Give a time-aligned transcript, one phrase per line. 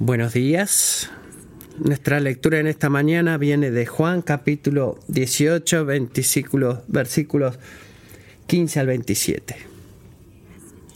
[0.00, 1.10] Buenos días.
[1.76, 7.58] Nuestra lectura en esta mañana viene de Juan capítulo 18, versículos, versículos
[8.46, 9.56] 15 al 27.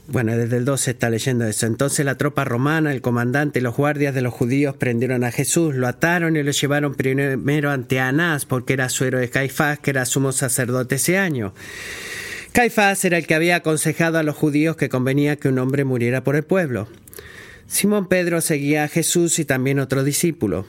[0.06, 1.66] Bueno, desde el 12 está leyendo eso.
[1.66, 5.75] Entonces la tropa romana, el comandante y los guardias de los judíos prendieron a Jesús,
[5.75, 10.05] lo ataron y lo llevaron primero ante Anás, porque era suero de Caifás, que era
[10.05, 11.55] sumo sacerdote ese año.
[12.53, 16.23] Caifás era el que había aconsejado a los judíos que convenía que un hombre muriera
[16.23, 16.87] por el pueblo.
[17.66, 20.66] Simón Pedro seguía a Jesús y también otro discípulo.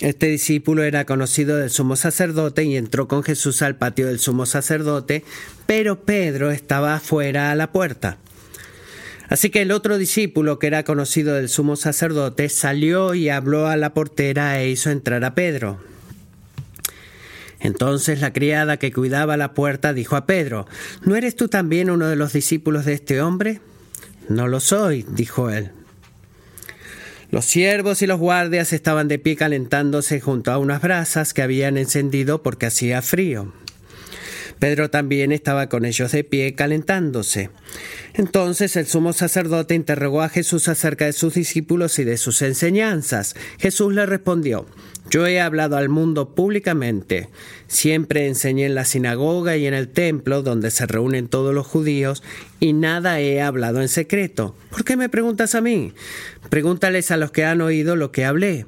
[0.00, 4.46] Este discípulo era conocido del sumo sacerdote y entró con Jesús al patio del sumo
[4.46, 5.24] sacerdote,
[5.66, 8.18] pero Pedro estaba afuera a la puerta.
[9.28, 13.76] Así que el otro discípulo, que era conocido del sumo sacerdote, salió y habló a
[13.76, 15.78] la portera e hizo entrar a Pedro.
[17.60, 20.66] Entonces la criada que cuidaba la puerta dijo a Pedro,
[21.04, 23.60] ¿No eres tú también uno de los discípulos de este hombre?
[24.28, 25.70] No lo soy, dijo él.
[27.30, 31.76] Los siervos y los guardias estaban de pie calentándose junto a unas brasas que habían
[31.76, 33.52] encendido porque hacía frío.
[34.60, 37.50] Pedro también estaba con ellos de pie calentándose.
[38.12, 43.34] Entonces el sumo sacerdote interrogó a Jesús acerca de sus discípulos y de sus enseñanzas.
[43.58, 44.66] Jesús le respondió,
[45.08, 47.30] yo he hablado al mundo públicamente.
[47.68, 52.22] Siempre enseñé en la sinagoga y en el templo donde se reúnen todos los judíos
[52.60, 54.54] y nada he hablado en secreto.
[54.70, 55.94] ¿Por qué me preguntas a mí?
[56.50, 58.66] Pregúntales a los que han oído lo que hablé.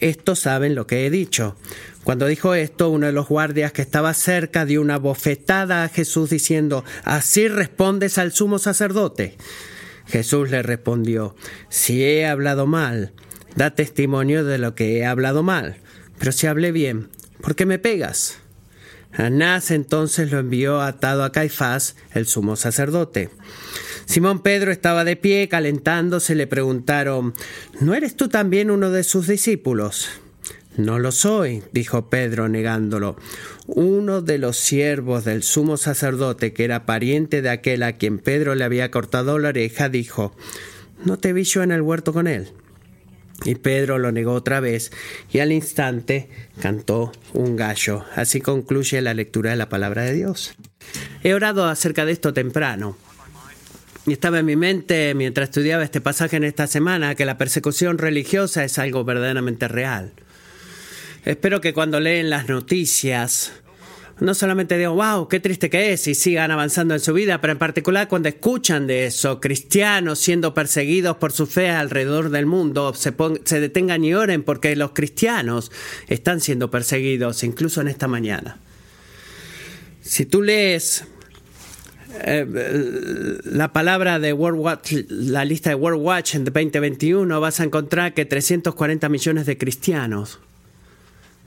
[0.00, 1.56] Estos saben lo que he dicho.
[2.04, 6.30] Cuando dijo esto, uno de los guardias que estaba cerca dio una bofetada a Jesús
[6.30, 9.36] diciendo, ¿así respondes al sumo sacerdote?
[10.06, 11.36] Jesús le respondió,
[11.68, 13.12] si he hablado mal,
[13.54, 15.76] da testimonio de lo que he hablado mal,
[16.18, 18.38] pero si hablé bien, ¿por qué me pegas?
[19.12, 23.30] Anás entonces lo envió atado a Caifás, el sumo sacerdote.
[24.10, 27.32] Simón Pedro estaba de pie calentándose, le preguntaron,
[27.78, 30.08] ¿no eres tú también uno de sus discípulos?
[30.76, 33.14] No lo soy, dijo Pedro negándolo.
[33.68, 38.56] Uno de los siervos del sumo sacerdote, que era pariente de aquel a quien Pedro
[38.56, 40.34] le había cortado la oreja, dijo,
[41.04, 42.48] ¿No te vi yo en el huerto con él?
[43.44, 44.90] Y Pedro lo negó otra vez,
[45.30, 46.28] y al instante
[46.60, 48.04] cantó un gallo.
[48.16, 50.56] Así concluye la lectura de la palabra de Dios.
[51.22, 52.96] He orado acerca de esto temprano.
[54.10, 57.96] Y estaba en mi mente mientras estudiaba este pasaje en esta semana que la persecución
[57.96, 60.10] religiosa es algo verdaderamente real.
[61.24, 63.52] Espero que cuando leen las noticias
[64.18, 67.52] no solamente digan, wow, qué triste que es y sigan avanzando en su vida, pero
[67.52, 72.92] en particular cuando escuchan de eso, cristianos siendo perseguidos por su fe alrededor del mundo,
[72.94, 75.70] se, se detengan y oren porque los cristianos
[76.08, 78.58] están siendo perseguidos, incluso en esta mañana.
[80.02, 81.04] Si tú lees
[82.22, 87.64] eh, la palabra de World Watch, la lista de World Watch en 2021, vas a
[87.64, 90.40] encontrar que 340 millones de cristianos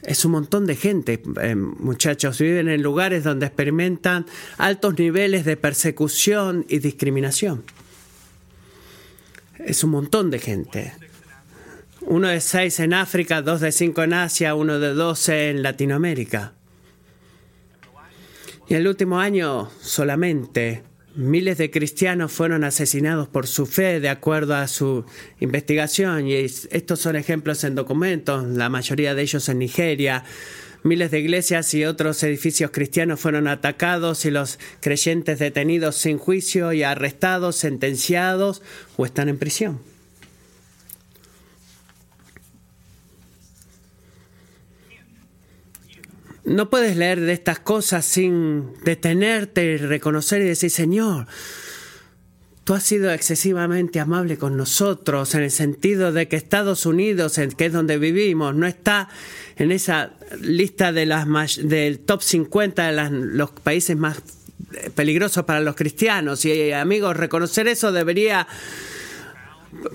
[0.05, 4.25] es un montón de gente, eh, muchachos, viven en lugares donde experimentan
[4.57, 7.63] altos niveles de persecución y discriminación.
[9.59, 10.93] Es un montón de gente.
[12.01, 16.53] Uno de seis en África, dos de cinco en Asia, uno de doce en Latinoamérica.
[18.73, 20.81] Y el último año solamente
[21.13, 25.05] Miles de cristianos fueron asesinados por su fe de acuerdo a su
[25.39, 30.23] investigación y estos son ejemplos en documentos, la mayoría de ellos en Nigeria.
[30.81, 36.73] Miles de iglesias y otros edificios cristianos fueron atacados y los creyentes detenidos sin juicio
[36.73, 38.63] y arrestados, sentenciados
[38.97, 39.92] o están en prisión.
[46.45, 51.27] No puedes leer de estas cosas sin detenerte y reconocer y decir, Señor,
[52.63, 57.65] tú has sido excesivamente amable con nosotros en el sentido de que Estados Unidos, que
[57.65, 59.09] es donde vivimos, no está
[59.55, 61.27] en esa lista de las
[61.57, 64.21] del top 50 de los países más
[64.95, 66.43] peligrosos para los cristianos.
[66.45, 68.47] Y amigos, reconocer eso debería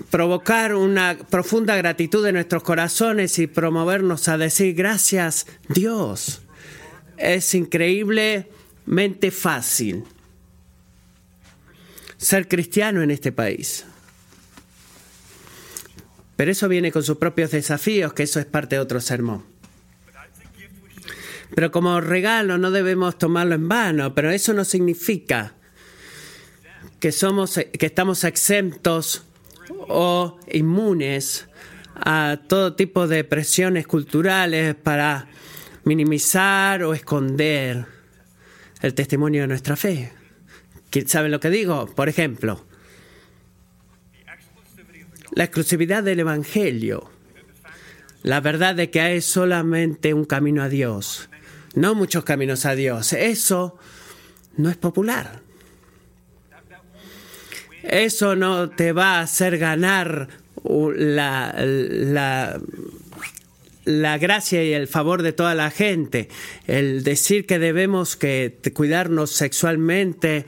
[0.09, 6.41] provocar una profunda gratitud en nuestros corazones y promovernos a decir gracias Dios.
[7.19, 10.03] Es increíblemente fácil
[12.17, 13.85] ser cristiano en este país.
[16.35, 19.43] Pero eso viene con sus propios desafíos, que eso es parte de otro sermón.
[21.53, 25.53] Pero como regalo no debemos tomarlo en vano, pero eso no significa
[26.99, 29.23] que somos que estamos exentos
[29.87, 31.47] o inmunes
[31.95, 35.27] a todo tipo de presiones culturales para
[35.89, 37.87] minimizar o esconder
[38.81, 40.11] el testimonio de nuestra fe.
[41.07, 41.87] ¿Saben lo que digo?
[41.87, 42.63] Por ejemplo,
[45.31, 47.09] la exclusividad del Evangelio.
[48.21, 51.27] La verdad de que hay solamente un camino a Dios,
[51.73, 53.13] no muchos caminos a Dios.
[53.13, 53.79] Eso
[54.57, 55.41] no es popular.
[57.81, 60.27] Eso no te va a hacer ganar
[60.63, 62.59] la, la,
[63.89, 66.29] la gracia y el favor de toda la gente.
[66.67, 70.45] El decir que debemos que cuidarnos sexualmente,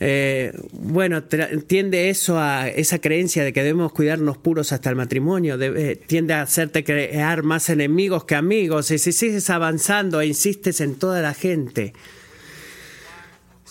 [0.00, 5.58] eh, bueno, tiende eso a esa creencia de que debemos cuidarnos puros hasta el matrimonio,
[6.06, 8.90] tiende a hacerte crear más enemigos que amigos.
[8.90, 11.92] Y si sigues avanzando e insistes en toda la gente,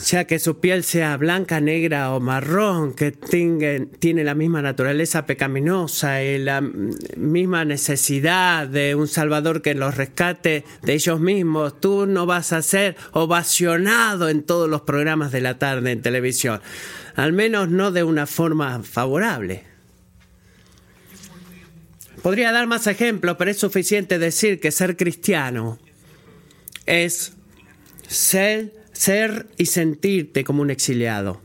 [0.01, 6.23] sea que su piel sea blanca, negra o marrón, que tiene la misma naturaleza pecaminosa
[6.23, 12.25] y la misma necesidad de un Salvador que los rescate de ellos mismos, tú no
[12.25, 16.61] vas a ser ovacionado en todos los programas de la tarde en televisión,
[17.15, 19.65] al menos no de una forma favorable.
[22.23, 25.79] Podría dar más ejemplos, pero es suficiente decir que ser cristiano
[26.85, 27.33] es
[28.07, 31.41] ser ser y sentirte como un exiliado.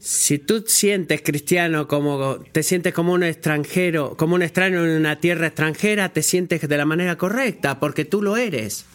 [0.00, 5.20] Si tú sientes cristiano como te sientes como un extranjero, como un extraño en una
[5.20, 8.86] tierra extranjera, te sientes de la manera correcta, porque tú lo eres.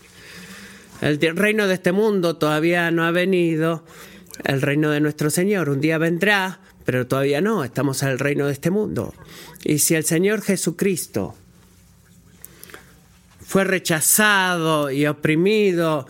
[0.99, 3.85] El reino de este mundo todavía no ha venido,
[4.43, 8.47] el reino de nuestro Señor un día vendrá, pero todavía no, estamos en el reino
[8.47, 9.13] de este mundo.
[9.63, 11.35] Y si el Señor Jesucristo
[13.53, 16.07] fue rechazado y oprimido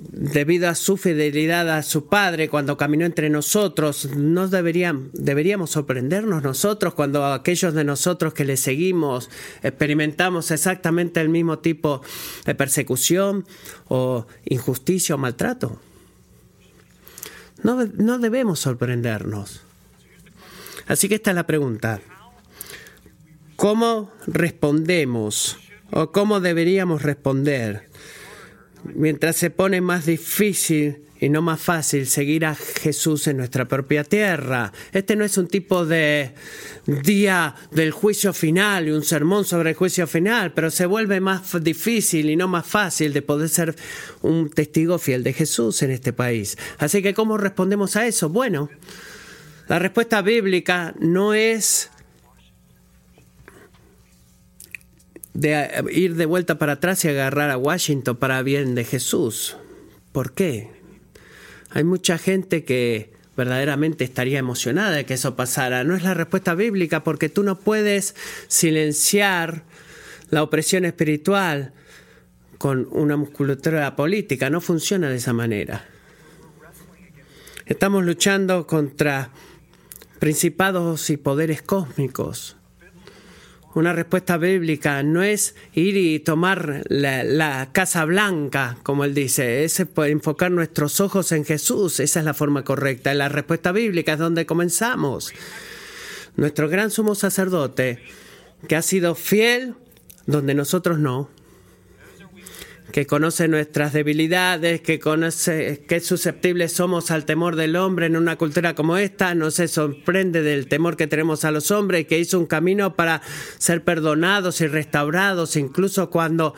[0.00, 6.94] debido a su fidelidad a su Padre cuando caminó entre nosotros, ¿no deberíamos sorprendernos nosotros
[6.94, 9.28] cuando aquellos de nosotros que le seguimos
[9.62, 12.00] experimentamos exactamente el mismo tipo
[12.46, 13.44] de persecución
[13.88, 15.78] o injusticia o maltrato?
[17.62, 19.60] No, no debemos sorprendernos.
[20.86, 22.00] Así que esta es la pregunta.
[23.56, 25.58] ¿Cómo respondemos?
[25.90, 27.88] O cómo deberíamos responder.
[28.84, 34.04] Mientras se pone más difícil y no más fácil seguir a Jesús en nuestra propia
[34.04, 34.72] tierra.
[34.92, 36.32] Este no es un tipo de
[36.86, 41.62] día del juicio final y un sermón sobre el juicio final, pero se vuelve más
[41.62, 43.74] difícil y no más fácil de poder ser
[44.22, 46.56] un testigo fiel de Jesús en este país.
[46.78, 48.28] Así que, ¿cómo respondemos a eso?
[48.28, 48.70] Bueno,
[49.66, 51.90] la respuesta bíblica no es
[55.38, 59.56] de eh, ir de vuelta para atrás y agarrar a Washington para bien de Jesús.
[60.10, 60.70] ¿Por qué?
[61.70, 65.84] Hay mucha gente que verdaderamente estaría emocionada de que eso pasara.
[65.84, 68.16] No es la respuesta bíblica porque tú no puedes
[68.48, 69.62] silenciar
[70.30, 71.72] la opresión espiritual
[72.58, 74.50] con una musculatura política.
[74.50, 75.86] No funciona de esa manera.
[77.64, 79.30] Estamos luchando contra
[80.18, 82.57] principados y poderes cósmicos
[83.78, 89.80] una respuesta bíblica no es ir y tomar la, Casa Blanca, como él dice, es
[89.80, 93.14] enfocar nuestros ojos en Jesús, esa es la forma correcta.
[93.14, 95.32] La respuesta bíblica es donde comenzamos.
[96.36, 98.00] Nuestro gran sumo sacerdote,
[98.66, 99.74] que ha sido fiel
[100.26, 101.30] donde nosotros no,
[102.92, 108.36] que conoce nuestras debilidades, que conoce qué susceptibles somos al temor del hombre en una
[108.36, 112.38] cultura como esta, no se sorprende del temor que tenemos a los hombres, que hizo
[112.38, 113.20] un camino para
[113.58, 116.54] ser perdonados y restaurados, incluso cuando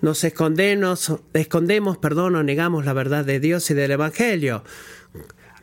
[0.00, 4.62] nos escondemos, escondemos, perdón, o negamos la verdad de Dios y del Evangelio.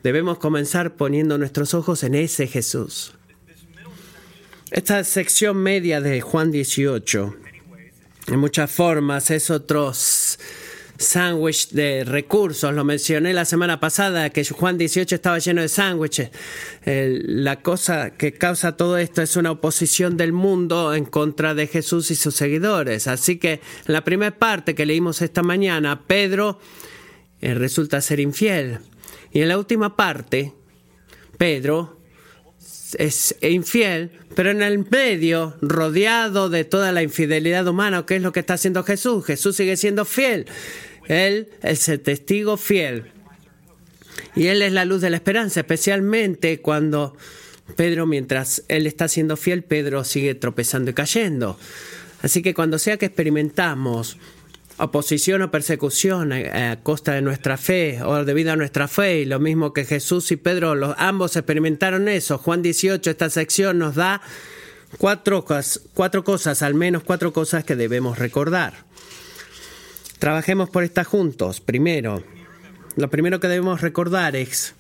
[0.04, 3.14] Debemos comenzar poniendo nuestros ojos en ese Jesús.
[4.72, 7.36] Esta sección media de Juan 18
[8.32, 9.92] en muchas formas, es otro
[10.98, 12.74] sándwich de recursos.
[12.74, 16.30] Lo mencioné la semana pasada, que Juan 18 estaba lleno de sándwiches.
[16.86, 22.10] La cosa que causa todo esto es una oposición del mundo en contra de Jesús
[22.10, 23.08] y sus seguidores.
[23.08, 26.58] Así que en la primera parte que leímos esta mañana, Pedro
[27.42, 28.80] eh, resulta ser infiel.
[29.34, 30.54] Y en la última parte,
[31.38, 32.00] Pedro
[32.98, 38.32] es infiel, pero en el medio, rodeado de toda la infidelidad humana, ¿qué es lo
[38.32, 39.26] que está haciendo Jesús?
[39.26, 40.46] Jesús sigue siendo fiel.
[41.08, 43.12] Él es el testigo fiel.
[44.36, 47.16] Y Él es la luz de la esperanza, especialmente cuando
[47.76, 51.58] Pedro, mientras Él está siendo fiel, Pedro sigue tropezando y cayendo.
[52.22, 54.18] Así que cuando sea que experimentamos
[54.78, 59.40] oposición o persecución a, costa de nuestra fe o debido a nuestra fe, y lo
[59.40, 62.38] mismo que Jesús y Pedro, los, ambos experimentaron eso.
[62.38, 64.22] Juan 18, esta sección nos da
[64.98, 65.46] cuatro,
[65.94, 68.74] cuatro cosas, al menos cuatro cosas que debemos recordar.
[70.20, 71.62] Trabajemos por estas juntos.
[71.62, 72.24] Primero,
[72.96, 74.76] lo primero que debemos recordar es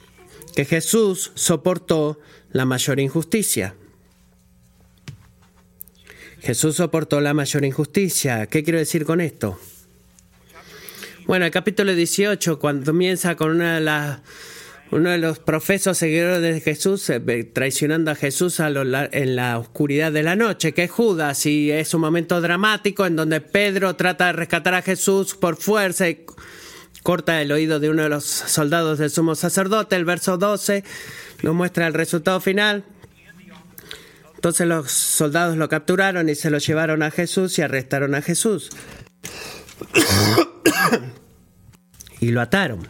[0.55, 2.19] que Jesús soportó
[2.51, 3.75] la mayor injusticia.
[6.41, 8.47] Jesús soportó la mayor injusticia.
[8.47, 9.59] ¿Qué quiero decir con esto?
[11.27, 14.19] Bueno, el capítulo 18, cuando comienza con una de las
[14.91, 20.21] uno de los profesos seguidores de Jesús, eh, traicionando a Jesús en la oscuridad de
[20.21, 24.33] la noche, que es Judas, y es un momento dramático en donde Pedro trata de
[24.33, 26.25] rescatar a Jesús por fuerza y
[27.03, 29.95] corta el oído de uno de los soldados del sumo sacerdote.
[29.95, 30.83] El verso 12
[31.43, 32.83] nos muestra el resultado final.
[34.35, 38.71] Entonces los soldados lo capturaron y se lo llevaron a Jesús y arrestaron a Jesús.
[42.19, 42.85] Y lo ataron.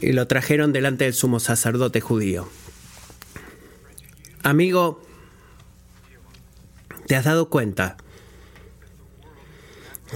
[0.00, 2.48] y lo trajeron delante del sumo sacerdote judío.
[4.42, 5.02] Amigo,
[7.06, 7.96] ¿te has dado cuenta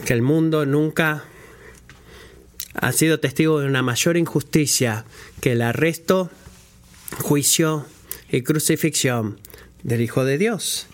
[0.05, 1.25] que el mundo nunca
[2.75, 5.05] ha sido testigo de una mayor injusticia
[5.41, 6.31] que el arresto,
[7.21, 7.87] juicio
[8.31, 9.41] y crucifixión
[9.83, 10.87] del Hijo de Dios?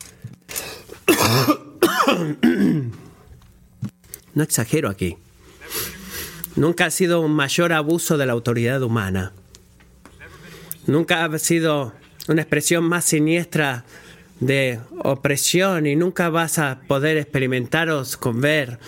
[4.34, 5.16] No exagero aquí.
[6.54, 9.32] Nunca ha sido un mayor abuso de la autoridad humana.
[10.86, 11.92] Nunca ha sido
[12.28, 13.84] una expresión más siniestra
[14.38, 18.78] de opresión y nunca vas a poder experimentaros con ver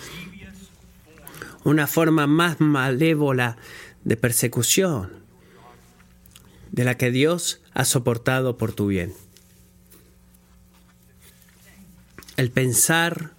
[1.63, 3.57] una forma más malévola
[4.03, 5.11] de persecución
[6.71, 9.13] de la que Dios ha soportado por tu bien.
[12.41, 13.33] El pensar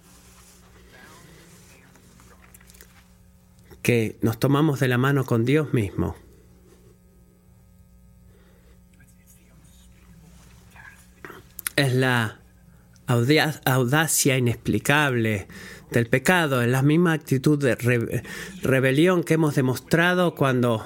[3.81, 6.15] que nos tomamos de la mano con Dios mismo.
[11.75, 12.39] Es la
[13.05, 15.47] audacia inexplicable
[15.91, 17.75] del pecado, es la misma actitud de
[18.61, 20.85] rebelión que hemos demostrado cuando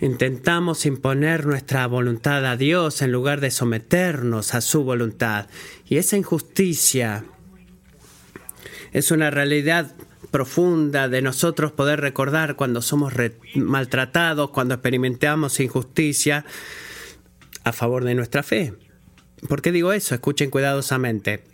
[0.00, 5.46] intentamos imponer nuestra voluntad a Dios en lugar de someternos a su voluntad.
[5.86, 7.24] Y esa injusticia
[8.92, 9.94] es una realidad
[10.30, 13.12] profunda de nosotros poder recordar cuando somos
[13.54, 16.44] maltratados, cuando experimentamos injusticia
[17.64, 18.74] a favor de nuestra fe.
[19.48, 20.14] ¿Por qué digo eso?
[20.14, 21.44] Escuchen cuidadosamente.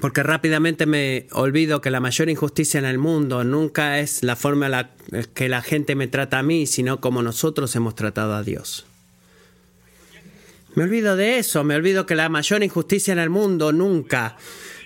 [0.00, 4.66] Porque rápidamente me olvido que la mayor injusticia en el mundo nunca es la forma
[4.66, 4.90] en la
[5.34, 8.86] que la gente me trata a mí, sino como nosotros hemos tratado a Dios.
[10.74, 14.36] Me olvido de eso, me olvido que la mayor injusticia en el mundo nunca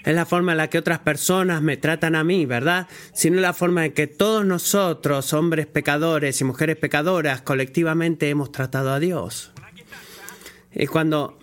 [0.04, 2.88] es la forma en la que otras personas me tratan a mí, ¿verdad?
[3.12, 8.92] Sino la forma en que todos nosotros, hombres pecadores y mujeres pecadoras, colectivamente hemos tratado
[8.92, 9.51] a Dios.
[10.74, 11.38] Y cuando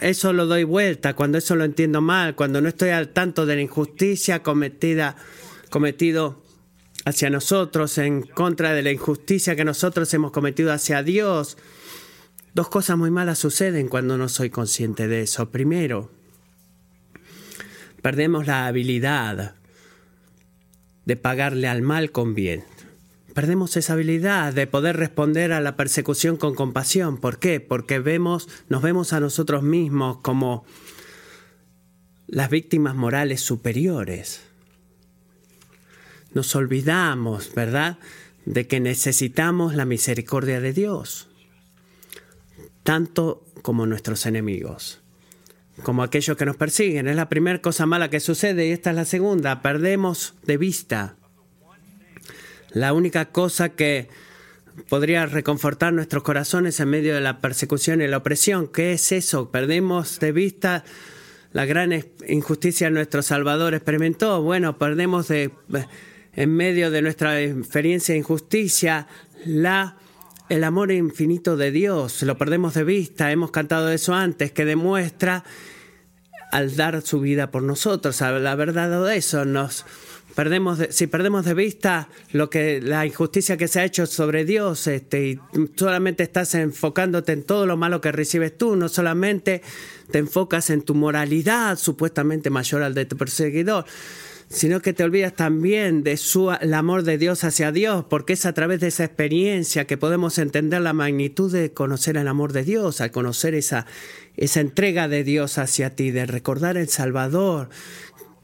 [0.00, 3.56] eso lo doy vuelta, cuando eso lo entiendo mal, cuando no estoy al tanto de
[3.56, 5.16] la injusticia cometida,
[5.70, 6.42] cometido
[7.04, 11.56] hacia nosotros, en contra de la injusticia que nosotros hemos cometido hacia Dios,
[12.54, 15.50] dos cosas muy malas suceden cuando no soy consciente de eso.
[15.50, 16.10] Primero,
[18.04, 19.54] Perdemos la habilidad
[21.06, 22.62] de pagarle al mal con bien.
[23.34, 27.18] Perdemos esa habilidad de poder responder a la persecución con compasión.
[27.18, 27.58] ¿Por qué?
[27.58, 30.64] Porque vemos, nos vemos a nosotros mismos como
[32.28, 34.42] las víctimas morales superiores.
[36.32, 37.98] Nos olvidamos, ¿verdad?,
[38.46, 41.28] de que necesitamos la misericordia de Dios,
[42.82, 45.00] tanto como nuestros enemigos
[45.82, 47.08] como aquellos que nos persiguen.
[47.08, 49.60] Es la primera cosa mala que sucede y esta es la segunda.
[49.60, 51.16] Perdemos de vista
[52.74, 54.08] la única cosa que
[54.88, 58.68] podría reconfortar nuestros corazones en medio de la persecución y la opresión.
[58.68, 59.50] ¿Qué es eso?
[59.50, 60.84] Perdemos de vista
[61.52, 61.92] la gran
[62.28, 64.42] injusticia que nuestro Salvador experimentó.
[64.42, 65.52] Bueno, perdemos de,
[66.34, 69.06] en medio de nuestra experiencia de injusticia
[69.46, 69.96] la
[70.50, 75.42] el amor infinito de Dios, lo perdemos de vista, hemos cantado eso antes, que demuestra
[76.52, 79.86] al dar su vida por nosotros, la verdad de eso, nos
[80.34, 84.86] perdemos si perdemos de vista lo que la injusticia que se ha hecho sobre Dios,
[84.86, 85.40] este, y
[85.76, 89.62] solamente estás enfocándote en todo lo malo que recibes tú, no solamente
[90.10, 93.84] te enfocas en tu moralidad supuestamente mayor al de tu perseguidor,
[94.48, 98.46] sino que te olvidas también de su, el amor de Dios hacia Dios, porque es
[98.46, 102.62] a través de esa experiencia que podemos entender la magnitud de conocer el amor de
[102.62, 103.86] Dios, al conocer esa,
[104.36, 107.68] esa entrega de Dios hacia ti, de recordar el Salvador,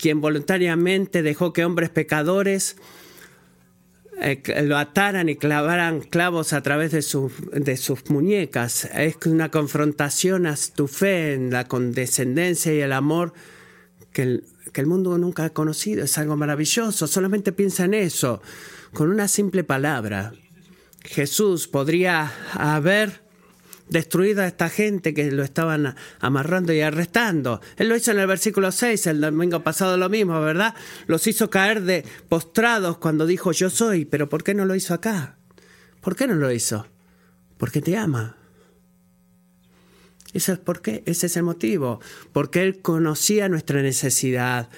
[0.01, 2.77] quien voluntariamente dejó que hombres pecadores
[4.21, 7.05] eh, lo ataran y clavaran clavos a través de,
[7.61, 8.87] de sus muñecas.
[8.95, 13.33] Es una confrontación a tu fe en la condescendencia y el amor
[14.13, 14.43] que
[14.73, 16.05] que el mundo nunca ha conocido.
[16.05, 17.07] Es algo maravilloso.
[17.07, 18.43] Solamente piensa en eso.
[18.93, 20.33] con una simple palabra,
[21.05, 23.23] Jesús podría haber
[23.91, 27.61] destruido a esta gente que lo estaban amarrando y arrestando.
[27.77, 30.75] Él lo hizo en el versículo 6, el domingo pasado lo mismo, ¿verdad?
[31.07, 34.95] Los hizo caer de postrados cuando dijo yo soy, pero ¿por qué no lo hizo
[34.95, 35.37] acá?
[36.01, 36.87] ¿Por qué no lo hizo?
[37.59, 38.37] Porque te ama.
[40.33, 42.01] Eso es por qué, ese es el motivo,
[42.33, 44.69] porque Él conocía nuestra necesidad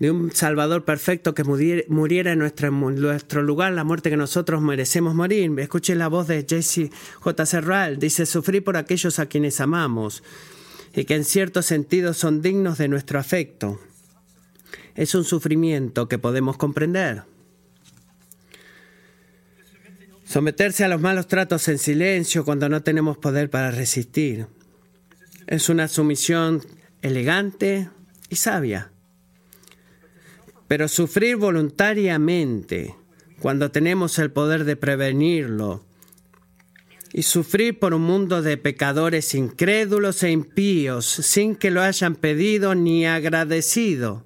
[0.00, 5.52] de un Salvador perfecto que muriera en nuestro, lugar, la muerte que nosotros merecemos morir.
[5.60, 6.90] Escuchen la voz de Jesse
[7.20, 7.46] J.
[7.46, 10.22] Serral, dice, sufrir por aquellos a quienes amamos
[10.94, 13.78] y que en cierto sentido son dignos de nuestro afecto.
[14.94, 17.24] Es un sufrimiento que podemos comprender.
[20.24, 24.46] Someterse a los malos tratos en silencio cuando no tenemos poder para resistir
[25.46, 26.64] es una sumisión
[27.02, 27.90] elegante
[28.30, 28.89] y sabia.
[30.70, 32.94] Pero sufrir voluntariamente,
[33.40, 35.84] cuando tenemos el poder de prevenirlo,
[37.12, 42.76] y sufrir por un mundo de pecadores incrédulos e impíos sin que lo hayan pedido
[42.76, 44.24] ni agradecido,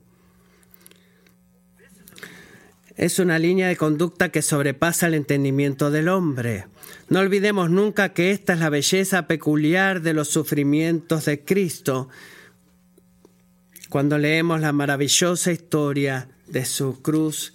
[2.94, 6.66] es una línea de conducta que sobrepasa el entendimiento del hombre.
[7.08, 12.10] No olvidemos nunca que esta es la belleza peculiar de los sufrimientos de Cristo
[13.88, 17.52] cuando leemos la maravillosa historia de su cruz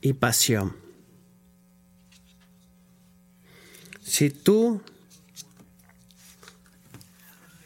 [0.00, 0.76] y pasión.
[4.02, 4.80] Si tú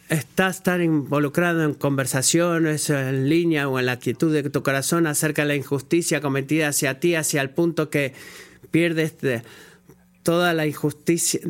[0.08, 5.42] estás tan involucrado en conversaciones en línea o en la quietud de tu corazón acerca
[5.42, 8.12] de la injusticia cometida hacia ti, hacia el punto que
[8.70, 9.42] pierdes de
[10.22, 11.40] toda la injusticia,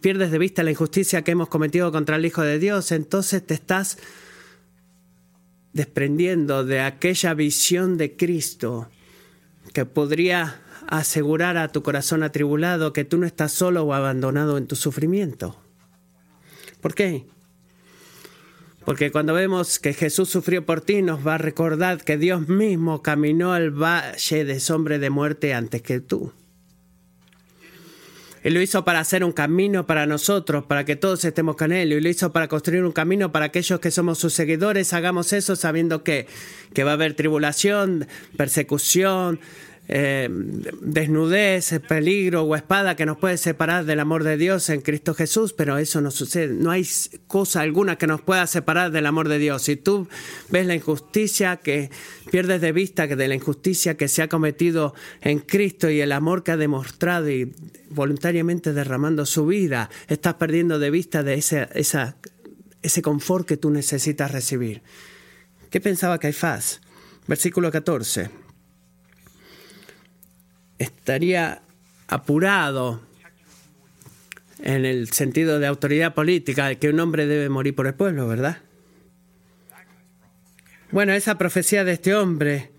[0.00, 3.54] pierdes de vista la injusticia que hemos cometido contra el Hijo de Dios, entonces te
[3.54, 3.98] estás
[5.72, 8.90] desprendiendo de aquella visión de Cristo
[9.72, 14.66] que podría asegurar a tu corazón atribulado que tú no estás solo o abandonado en
[14.66, 15.58] tu sufrimiento.
[16.80, 17.26] ¿Por qué?
[18.84, 23.00] Porque cuando vemos que Jesús sufrió por ti, nos va a recordar que Dios mismo
[23.00, 26.32] caminó al valle de sombra de muerte antes que tú.
[28.42, 31.92] Él lo hizo para hacer un camino para nosotros, para que todos estemos con Él.
[31.92, 34.92] Y lo hizo para construir un camino para aquellos que somos sus seguidores.
[34.92, 36.26] Hagamos eso sabiendo que,
[36.74, 39.38] que va a haber tribulación, persecución,
[39.88, 40.28] eh,
[40.80, 45.52] desnudez, peligro o espada que nos puede separar del amor de Dios en Cristo Jesús,
[45.52, 46.54] pero eso no sucede.
[46.54, 46.86] No hay
[47.26, 49.62] cosa alguna que nos pueda separar del amor de Dios.
[49.62, 50.08] Si tú
[50.50, 51.90] ves la injusticia que
[52.30, 56.12] pierdes de vista que de la injusticia que se ha cometido en Cristo y el
[56.12, 57.52] amor que ha demostrado y
[57.90, 64.30] voluntariamente derramando su vida, estás perdiendo de vista de ese, ese confort que tú necesitas
[64.30, 64.82] recibir.
[65.70, 66.80] ¿Qué pensaba Caifás?
[67.26, 68.41] Versículo 14
[70.82, 71.62] estaría
[72.08, 73.00] apurado
[74.62, 78.58] en el sentido de autoridad política, que un hombre debe morir por el pueblo, ¿verdad?
[80.90, 82.70] Bueno, esa profecía de este hombre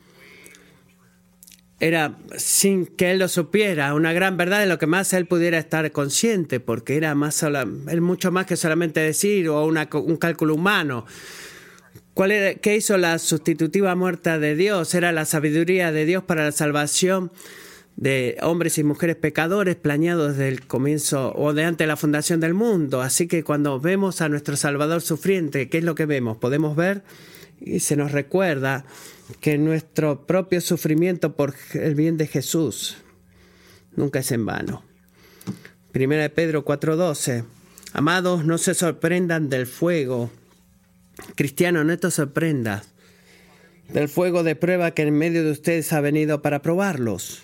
[1.80, 5.58] era, sin que él lo supiera, una gran verdad de lo que más él pudiera
[5.58, 7.44] estar consciente, porque era más
[8.00, 11.06] mucho más que solamente decir o un cálculo humano.
[12.14, 14.94] ¿Cuál era, ¿Qué hizo la sustitutiva muerta de Dios?
[14.94, 17.32] Era la sabiduría de Dios para la salvación
[17.96, 22.40] de hombres y mujeres pecadores planeados desde el comienzo o de antes de la fundación
[22.40, 23.02] del mundo.
[23.02, 26.38] Así que cuando vemos a nuestro Salvador sufriente, ¿qué es lo que vemos?
[26.38, 27.04] Podemos ver
[27.62, 28.86] y se nos recuerda
[29.40, 32.98] que nuestro propio sufrimiento por el bien de Jesús
[33.96, 34.84] nunca es en vano.
[35.92, 37.46] Primera de Pedro 4:12.
[37.94, 40.32] Amados, no se sorprendan del fuego.
[41.36, 42.88] Cristiano, no te sorprendas
[43.94, 47.44] del fuego de prueba que en medio de ustedes ha venido para probarlos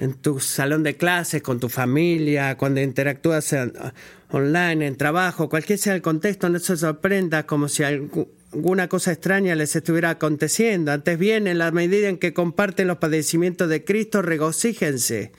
[0.00, 3.54] en tu salón de clases, con tu familia, cuando interactúas
[4.30, 9.54] online, en trabajo, cualquier sea el contexto, no se sorprenda como si alguna cosa extraña
[9.54, 10.90] les estuviera aconteciendo.
[10.90, 15.32] Antes bien, en la medida en que comparten los padecimientos de Cristo, regocíjense,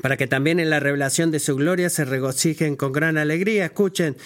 [0.00, 3.66] para que también en la revelación de su gloria se regocijen con gran alegría.
[3.66, 4.16] Escuchen,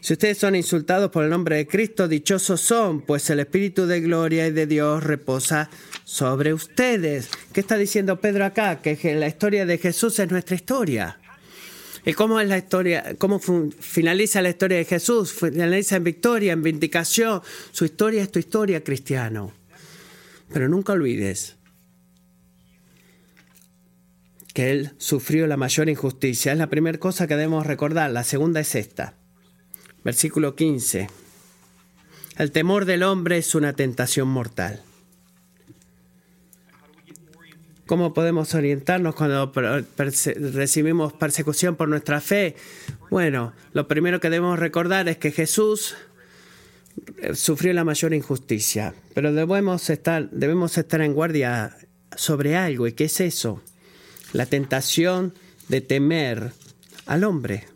[0.00, 4.00] si ustedes son insultados por el nombre de Cristo, dichosos son, pues el Espíritu de
[4.00, 5.70] gloria y de Dios reposa
[6.04, 7.28] sobre ustedes.
[7.52, 8.80] ¿Qué está diciendo Pedro acá?
[8.80, 11.18] Que la historia de Jesús es nuestra historia.
[12.04, 13.16] ¿Y cómo es la historia?
[13.18, 15.32] ¿Cómo finaliza la historia de Jesús?
[15.32, 17.42] Finaliza en victoria, en vindicación.
[17.72, 19.52] Su historia es tu historia, cristiano.
[20.50, 21.57] Pero nunca olvides
[24.58, 26.50] que Él sufrió la mayor injusticia.
[26.50, 28.10] Es la primera cosa que debemos recordar.
[28.10, 29.14] La segunda es esta.
[30.02, 31.08] Versículo 15.
[32.38, 34.82] El temor del hombre es una tentación mortal.
[37.86, 39.52] ¿Cómo podemos orientarnos cuando
[40.52, 42.56] recibimos persecución por nuestra fe?
[43.12, 45.94] Bueno, lo primero que debemos recordar es que Jesús
[47.18, 51.76] eh, sufrió la mayor injusticia, pero debemos estar, debemos estar en guardia
[52.16, 52.88] sobre algo.
[52.88, 53.62] ¿Y qué es eso?
[54.32, 55.34] La tentación
[55.68, 56.52] de temer
[57.06, 57.66] al hombre.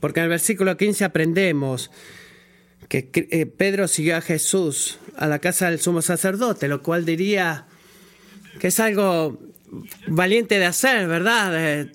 [0.00, 1.90] Porque en el versículo 15 aprendemos
[2.88, 7.66] que eh, Pedro siguió a Jesús a la casa del sumo sacerdote, lo cual diría
[8.58, 9.38] que es algo
[10.08, 11.88] valiente de hacer, ¿verdad?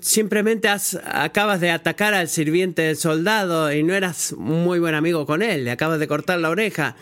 [0.00, 5.42] simplemente acabas de atacar al sirviente del soldado y no eras muy buen amigo con
[5.42, 6.96] él, le acabas de cortar la oreja.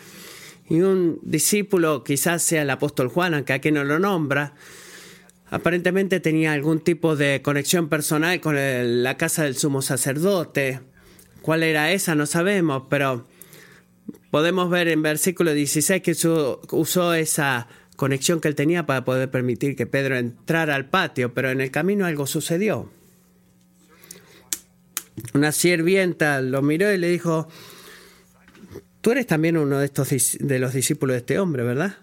[0.71, 4.55] Y un discípulo, quizás sea el apóstol Juan, aunque aquí no lo nombra,
[5.51, 10.81] aparentemente tenía algún tipo de conexión personal con la casa del sumo sacerdote.
[11.43, 12.15] ¿Cuál era esa?
[12.15, 13.27] No sabemos, pero
[14.31, 16.13] podemos ver en versículo 16 que
[16.71, 21.51] usó esa conexión que él tenía para poder permitir que Pedro entrara al patio, pero
[21.51, 22.91] en el camino algo sucedió.
[25.35, 27.49] Una sirvienta lo miró y le dijo,
[29.01, 30.09] tú eres también uno de, estos,
[30.41, 31.97] de los discípulos de este hombre, ¿verdad?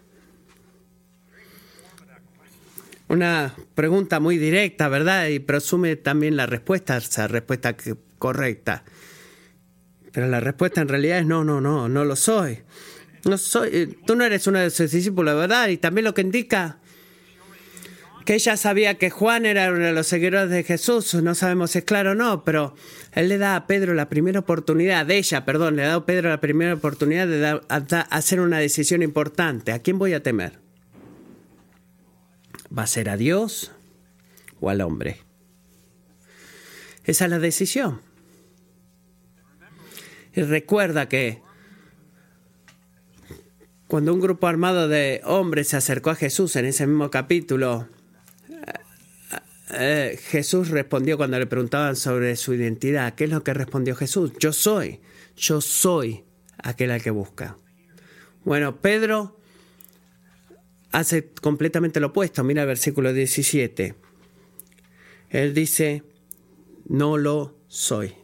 [3.09, 5.27] Una pregunta muy directa, ¿verdad?
[5.27, 7.75] Y presume también la respuesta, esa respuesta
[8.19, 8.83] correcta.
[10.11, 12.59] Pero la respuesta en realidad es no, no, no, no lo soy.
[13.23, 15.69] No soy, eh, tú no eres uno de sus discípulos, ¿verdad?
[15.69, 16.79] Y también lo que indica
[18.27, 21.77] que ella sabía que Juan era uno de los seguidores de Jesús, no sabemos si
[21.77, 22.75] es claro o no, pero
[23.13, 26.27] él le da a Pedro la primera oportunidad, de ella, perdón, le da a Pedro
[26.27, 27.61] la primera oportunidad de
[28.09, 29.71] hacer una decisión importante.
[29.71, 30.59] ¿A quién voy a temer?
[32.77, 33.71] ¿Va a ser a Dios
[34.59, 35.21] o al hombre?
[37.05, 38.01] Esa es la decisión.
[40.35, 41.41] Y recuerda que
[43.87, 47.87] cuando un grupo armado de hombres se acercó a Jesús en ese mismo capítulo,
[49.77, 53.15] eh, Jesús respondió cuando le preguntaban sobre su identidad.
[53.15, 54.31] ¿Qué es lo que respondió Jesús?
[54.39, 54.99] Yo soy,
[55.35, 56.23] yo soy
[56.57, 57.57] aquel al que busca.
[58.43, 59.39] Bueno, Pedro
[60.91, 62.43] hace completamente lo opuesto.
[62.43, 63.95] Mira el versículo 17.
[65.29, 66.03] Él dice,
[66.87, 68.15] no lo soy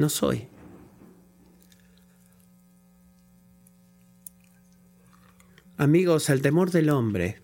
[0.00, 0.48] no soy.
[5.76, 7.40] Amigos, el temor del hombre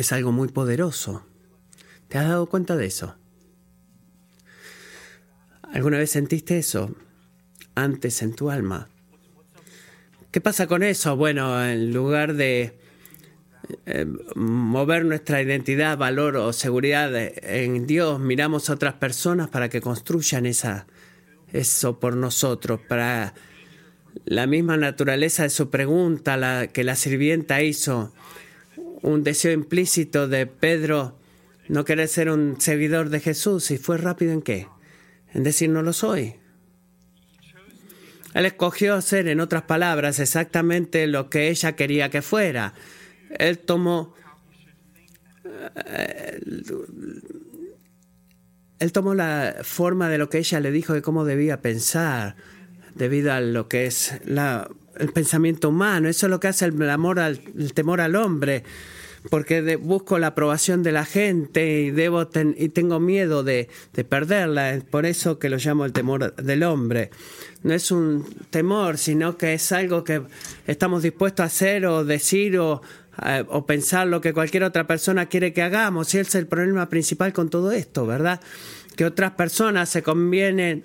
[0.00, 1.24] es algo muy poderoso.
[2.08, 3.16] ¿Te has dado cuenta de eso?
[5.72, 6.94] ¿Alguna vez sentiste eso
[7.74, 8.88] antes en tu alma?
[10.30, 11.16] ¿Qué pasa con eso?
[11.16, 12.78] Bueno, en lugar de
[13.86, 19.80] eh, mover nuestra identidad, valor o seguridad en Dios, miramos a otras personas para que
[19.80, 20.86] construyan esa,
[21.52, 23.34] eso por nosotros, para
[24.24, 28.12] la misma naturaleza de su pregunta la, que la sirvienta hizo,
[29.02, 31.18] un deseo implícito de Pedro
[31.68, 34.66] no querer ser un seguidor de Jesús y fue rápido en qué?
[35.32, 36.34] En decir no lo soy.
[38.34, 42.74] Él escogió hacer, en otras palabras, exactamente lo que ella quería que fuera
[43.38, 44.14] él tomó
[45.86, 46.40] eh,
[48.78, 52.36] él tomó la forma de lo que ella le dijo de cómo debía pensar
[52.94, 54.20] debido a lo que es
[54.98, 56.08] el pensamiento humano.
[56.08, 57.40] Eso es lo que hace el, amor al,
[57.72, 58.64] temor al hombre,
[59.28, 64.74] porque busco la aprobación de la gente y, debo y tengo miedo de, de, perderla.
[64.74, 67.10] Es por eso que lo llamo el temor del hombre.
[67.62, 70.22] No es un temor, sino que es algo que
[70.66, 72.80] estamos dispuestos a hacer o decir o
[73.24, 76.08] eh, o pensar lo que cualquier otra persona quiere que hagamos.
[76.08, 78.40] Ese es el problema principal con todo esto, ¿verdad?
[78.96, 80.02] Que otras personas se,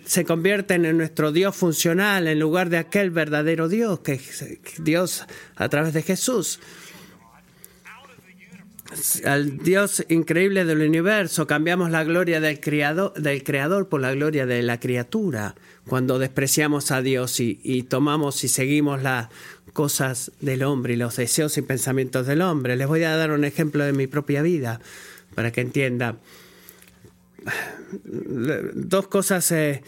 [0.06, 4.46] se convierten en nuestro Dios funcional en lugar de aquel verdadero Dios, que es
[4.80, 6.60] Dios a través de Jesús
[9.26, 14.46] al Dios increíble del universo, cambiamos la gloria del creador, del creador por la gloria
[14.46, 15.56] de la criatura,
[15.88, 19.30] cuando despreciamos a Dios y, tomamos y seguimos las
[19.74, 22.76] cosas del hombre y los deseos y pensamientos del hombre.
[22.76, 24.80] Les voy a dar un ejemplo de mi propia vida
[25.34, 26.18] para que entienda.
[28.04, 29.84] Dos cosas eh,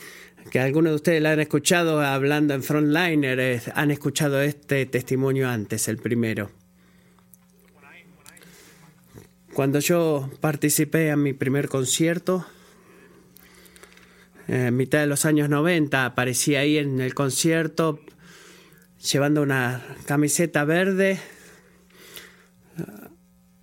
[0.52, 5.98] que algunos de ustedes han escuchado hablando en Frontliner, han escuchado este testimonio antes, el
[5.98, 6.52] primero.
[9.54, 12.46] Cuando yo participé en mi primer concierto,
[14.48, 18.00] en mitad de los años 90, aparecí ahí en el concierto
[19.12, 21.20] llevando una camiseta verde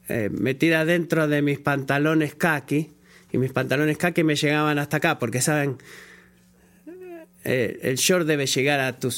[0.09, 2.93] eh, metida dentro de mis pantalones khaki
[3.33, 5.79] y mis pantalones khaki me llegaban hasta acá porque saben
[7.45, 9.11] eh, el short debe llegar a tu,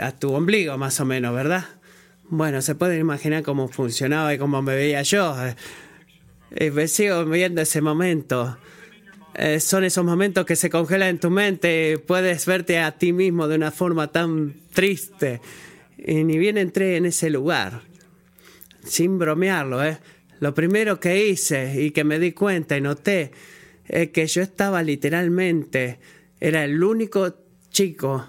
[0.00, 1.64] a tu ombligo más o menos, ¿verdad?
[2.24, 5.36] Bueno, se pueden imaginar cómo funcionaba y cómo me veía yo.
[6.50, 8.58] Eh, me sigo viendo ese momento.
[9.40, 11.96] Eh, son esos momentos que se congelan en tu mente.
[11.98, 15.40] Puedes verte a ti mismo de una forma tan triste.
[15.96, 17.82] Y ni bien entré en ese lugar,
[18.82, 19.98] sin bromearlo, ¿eh?
[20.40, 23.30] Lo primero que hice y que me di cuenta y noté
[23.86, 26.00] es que yo estaba literalmente,
[26.40, 27.36] era el único
[27.70, 28.28] chico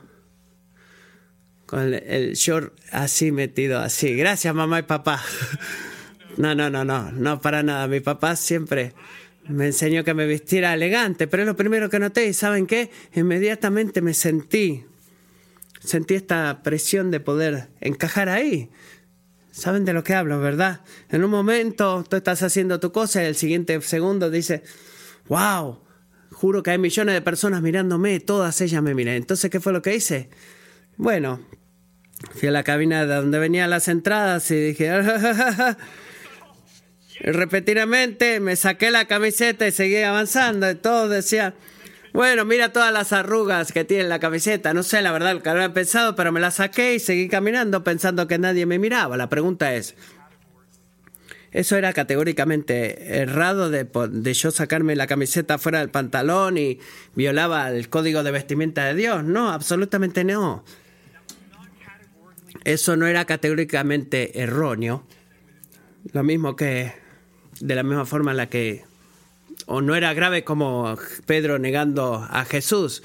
[1.66, 4.16] con el short así metido así.
[4.16, 5.24] Gracias mamá y papá.
[6.38, 7.88] No, no, no, no, no para nada.
[7.88, 8.94] Mi papá siempre
[9.50, 12.92] me enseñó que me vistiera elegante, pero es lo primero que noté y ¿saben qué?
[13.14, 14.86] Inmediatamente me sentí,
[15.84, 18.70] sentí esta presión de poder encajar ahí.
[19.52, 20.82] Saben de lo que hablo, ¿verdad?
[21.10, 24.64] En un momento tú estás haciendo tu cosa y el siguiente segundo dice,
[25.28, 25.82] wow,
[26.32, 29.16] juro que hay millones de personas mirándome, todas ellas me miran.
[29.16, 30.30] Entonces, ¿qué fue lo que hice?
[30.96, 31.42] Bueno,
[32.36, 34.92] fui a la cabina de donde venían las entradas y dije,
[37.20, 40.70] repetidamente me saqué la camiseta y seguí avanzando.
[40.70, 41.54] Y todos decían,
[42.14, 44.74] bueno, mira todas las arrugas que tiene la camiseta.
[44.74, 47.84] No sé la verdad lo que había pensado, pero me la saqué y seguí caminando
[47.84, 49.18] pensando que nadie me miraba.
[49.18, 49.96] La pregunta es,
[51.52, 56.80] ¿eso era categóricamente errado de, de yo sacarme la camiseta fuera del pantalón y
[57.16, 59.24] violaba el código de vestimenta de Dios?
[59.24, 60.64] No, absolutamente no.
[62.64, 65.06] Eso no era categóricamente erróneo.
[66.12, 66.94] Lo mismo que
[67.60, 68.84] de la misma forma en la que,
[69.66, 73.04] o no era grave como Pedro negando a Jesús,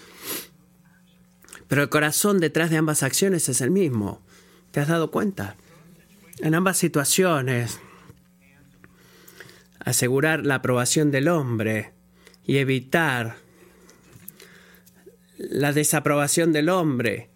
[1.68, 4.22] pero el corazón detrás de ambas acciones es el mismo.
[4.70, 5.56] ¿Te has dado cuenta?
[6.40, 7.80] En ambas situaciones,
[9.80, 11.92] asegurar la aprobación del hombre
[12.44, 13.36] y evitar
[15.38, 17.30] la desaprobación del hombre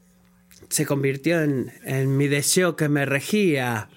[0.68, 3.88] se convirtió en, en mi deseo que me regía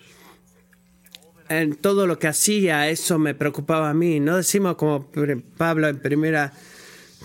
[1.60, 4.20] en todo lo que hacía, eso me preocupaba a mí.
[4.20, 5.12] No decimos como
[5.58, 6.54] Pablo en primera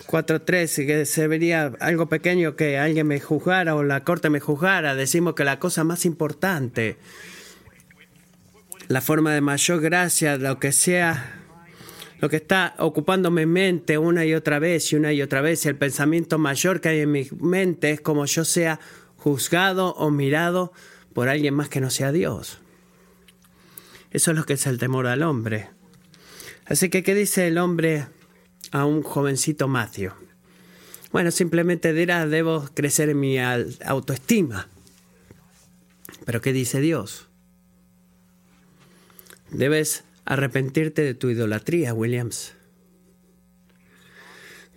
[0.06, 4.94] 4.3 que se vería algo pequeño que alguien me juzgara o la corte me juzgara.
[4.94, 6.96] Decimos que la cosa más importante,
[8.88, 11.42] la forma de mayor gracia, lo que sea,
[12.20, 15.66] lo que está ocupando mi mente una y otra vez y una y otra vez,
[15.66, 18.80] el pensamiento mayor que hay en mi mente es como yo sea
[19.16, 20.72] juzgado o mirado
[21.12, 22.60] por alguien más que no sea Dios.
[24.10, 25.68] Eso es lo que es el temor al hombre.
[26.66, 28.06] Así que, ¿qué dice el hombre
[28.72, 30.12] a un jovencito Matthew?
[31.12, 34.68] Bueno, simplemente dirá, debo crecer en mi autoestima.
[36.24, 37.28] Pero ¿qué dice Dios?
[39.50, 42.54] Debes arrepentirte de tu idolatría, Williams.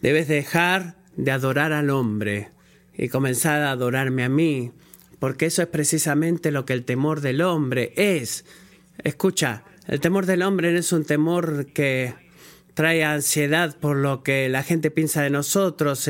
[0.02, 2.52] Debes dejar de adorar al hombre
[2.96, 4.72] y comenzar a adorarme a mí,
[5.20, 8.46] porque eso es precisamente lo que el temor del hombre es.
[9.04, 12.14] Escucha, el temor del hombre no es un temor que
[12.74, 16.10] trae ansiedad por lo que la gente piensa de nosotros,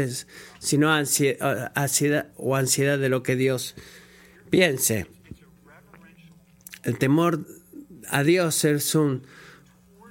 [0.59, 3.75] sino ansiedad, o ansiedad de lo que Dios
[4.49, 5.07] piense.
[6.83, 7.45] El temor
[8.09, 9.23] a Dios es un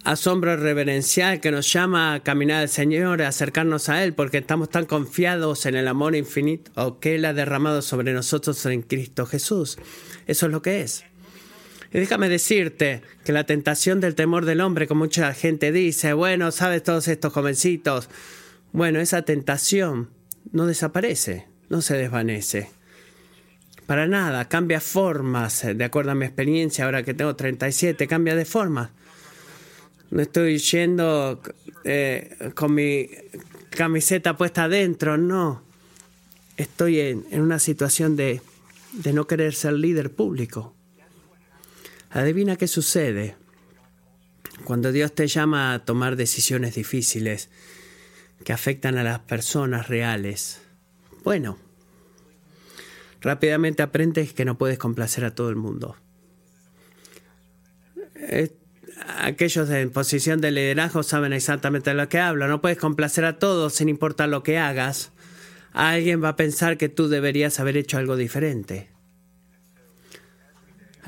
[0.04, 4.70] asombro reverencial que nos llama a caminar al Señor, a acercarnos a Él, porque estamos
[4.70, 9.78] tan confiados en el amor infinito que Él ha derramado sobre nosotros en Cristo Jesús.
[10.26, 11.04] Eso es lo que es.
[11.92, 16.50] Y déjame decirte que la tentación del temor del hombre, como mucha gente dice, bueno,
[16.50, 18.08] sabes, todos estos jovencitos,
[18.72, 20.10] bueno, esa tentación
[20.52, 22.70] no desaparece, no se desvanece.
[23.86, 28.44] Para nada, cambia formas, de acuerdo a mi experiencia, ahora que tengo 37, cambia de
[28.44, 28.90] forma.
[30.10, 31.40] No estoy yendo
[31.84, 33.08] eh, con mi
[33.70, 35.62] camiseta puesta adentro, no.
[36.58, 38.42] Estoy en, en una situación de,
[38.92, 40.74] de no querer ser líder público.
[42.10, 43.36] Adivina qué sucede
[44.64, 47.50] cuando Dios te llama a tomar decisiones difíciles
[48.44, 50.60] que afectan a las personas reales.
[51.22, 51.58] Bueno,
[53.20, 55.96] rápidamente aprendes que no puedes complacer a todo el mundo.
[59.20, 62.48] Aquellos en posición de liderazgo saben exactamente de lo que hablo.
[62.48, 65.12] No puedes complacer a todos sin importar lo que hagas.
[65.72, 68.88] Alguien va a pensar que tú deberías haber hecho algo diferente.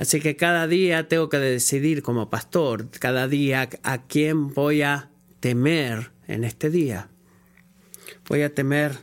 [0.01, 5.11] Así que cada día tengo que decidir como pastor, cada día a quién voy a
[5.41, 7.11] temer en este día.
[8.27, 8.97] Voy a temer,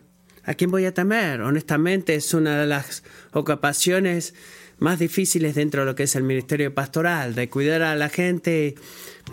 [0.43, 1.41] ¿a quién voy a temer?
[1.41, 4.33] Honestamente es una de las ocupaciones
[4.79, 8.73] más difíciles dentro de lo que es el ministerio pastoral, de cuidar a la gente,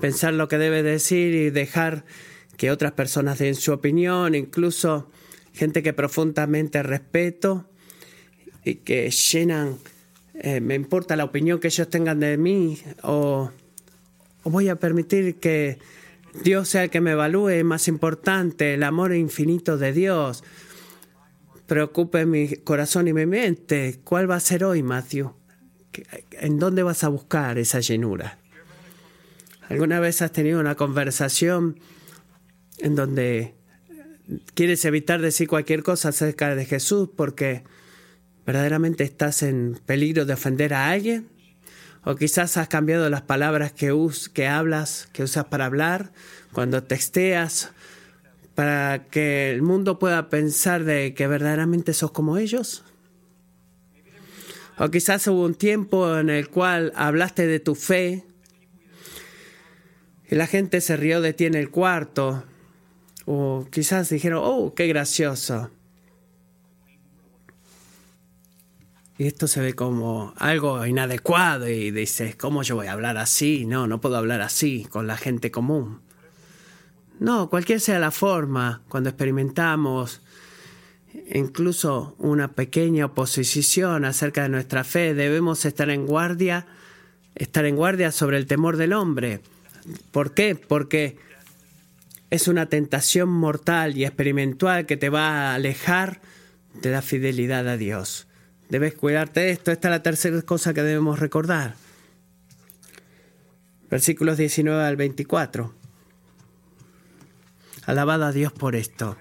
[0.03, 2.05] pensar lo que debe decir y dejar
[2.59, 5.11] que otras personas den su opinión, incluso
[5.55, 7.71] gente que profundamente respeto
[8.67, 9.79] y que llenan,
[10.35, 13.51] eh, me importa la opinión que ellos tengan de mí o,
[14.43, 15.79] o voy a permitir que
[16.43, 20.43] Dios sea el que me evalúe, más importante, el amor infinito de Dios.
[21.67, 24.01] Preocupe mi corazón y mi mente.
[24.03, 25.33] ¿Cuál va a ser hoy, Matthew?
[26.33, 28.39] ¿En dónde vas a buscar esa llenura?
[29.69, 31.79] ¿Alguna vez has tenido una conversación
[32.79, 33.55] en donde
[34.55, 37.63] quieres evitar decir cualquier cosa acerca de Jesús porque
[38.47, 41.29] verdaderamente estás en peligro de ofender a alguien?
[42.05, 46.13] O quizás has cambiado las palabras que, us que hablas, que usas para hablar,
[46.53, 47.73] cuando texteas,
[48.55, 52.85] para que el mundo pueda pensar de que verdaderamente sos como ellos.
[54.79, 58.25] O quizás hubo un tiempo en el cual hablaste de tu fe
[60.31, 62.45] y la gente se rió de ti en el cuarto.
[63.27, 65.71] O quizás dijeron, oh, qué gracioso.
[69.03, 73.65] Y esto se ve como algo inadecuado y dices, ¿cómo yo voy a hablar así?
[73.65, 76.01] No, no puedo hablar así con la gente común.
[77.21, 80.21] No, cualquier sea la forma, cuando experimentamos
[81.33, 86.67] incluso una pequeña oposición acerca de nuestra fe, debemos estar en guardia,
[87.37, 89.41] estar en guardia sobre el temor del hombre.
[90.11, 90.57] ¿Por qué?
[90.57, 91.19] Porque
[92.31, 96.21] es una tentación mortal y experimental que te va a alejar
[96.83, 98.27] de la fidelidad a Dios.
[98.75, 99.71] Debes cuidarte de esto.
[99.71, 101.77] Esta es la tercera cosa que debemos recordar.
[103.89, 105.73] Versículos 19 al 24.
[107.87, 109.17] Alabado a Dios por esto.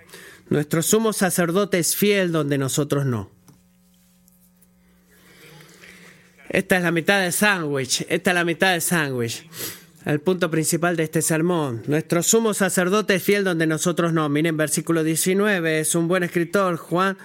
[0.49, 3.29] Nuestro sumo sacerdote es fiel donde nosotros no.
[6.49, 8.07] Esta es la mitad del sándwich.
[8.09, 9.47] Esta es la mitad del sándwich.
[10.03, 11.83] El punto principal de este sermón.
[11.85, 14.27] Nuestro sumo sacerdote es fiel donde nosotros no.
[14.29, 15.81] Miren, versículo 19.
[15.81, 17.15] Es un buen escritor, Juan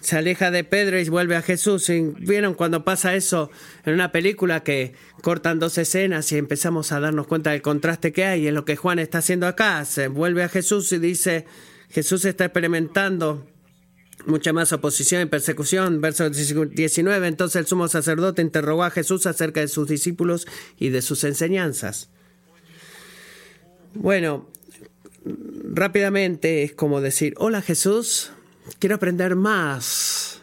[0.00, 1.90] se aleja de Pedro y vuelve a Jesús.
[2.18, 3.50] ¿Vieron cuando pasa eso
[3.84, 8.24] en una película que cortan dos escenas y empezamos a darnos cuenta del contraste que
[8.24, 8.46] hay?
[8.46, 9.84] Es lo que Juan está haciendo acá.
[9.84, 11.46] Se vuelve a Jesús y dice,
[11.90, 13.46] Jesús está experimentando
[14.26, 16.00] mucha más oposición y persecución.
[16.00, 20.46] Verso 19, entonces el sumo sacerdote interrogó a Jesús acerca de sus discípulos
[20.78, 22.10] y de sus enseñanzas.
[23.94, 24.48] Bueno,
[25.24, 28.32] rápidamente es como decir, hola Jesús,
[28.78, 30.40] quiero aprender más.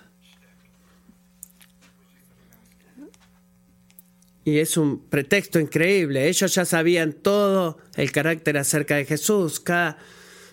[4.43, 6.27] Y es un pretexto increíble.
[6.27, 9.61] Ellos ya sabían todo el carácter acerca de Jesús.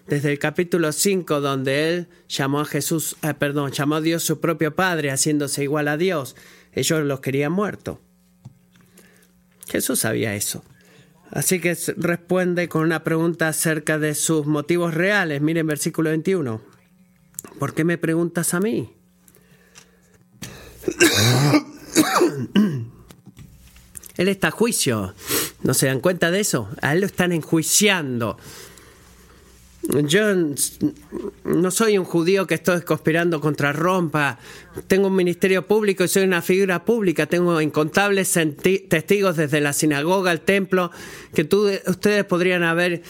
[0.06, 4.40] desde el capítulo 5, donde él llamó a Jesús, eh, perdón, llamó a Dios su
[4.40, 6.36] propio Padre, haciéndose igual a Dios.
[6.72, 7.98] Ellos los querían muertos.
[9.68, 10.64] Jesús sabía eso.
[11.30, 15.40] Así que responde con una pregunta acerca de sus motivos reales.
[15.40, 16.71] Miren versículo 21.
[17.58, 18.92] ¿Por qué me preguntas a mí?
[24.16, 25.14] Él está a juicio.
[25.62, 26.68] ¿No se dan cuenta de eso?
[26.80, 28.36] A él lo están enjuiciando.
[30.04, 30.22] Yo
[31.44, 34.38] no soy un judío que estoy conspirando contra Rompa.
[34.86, 37.26] Tengo un ministerio público y soy una figura pública.
[37.26, 38.38] Tengo incontables
[38.88, 40.92] testigos desde la sinagoga al templo
[41.34, 41.48] que
[41.86, 43.02] ustedes podrían haber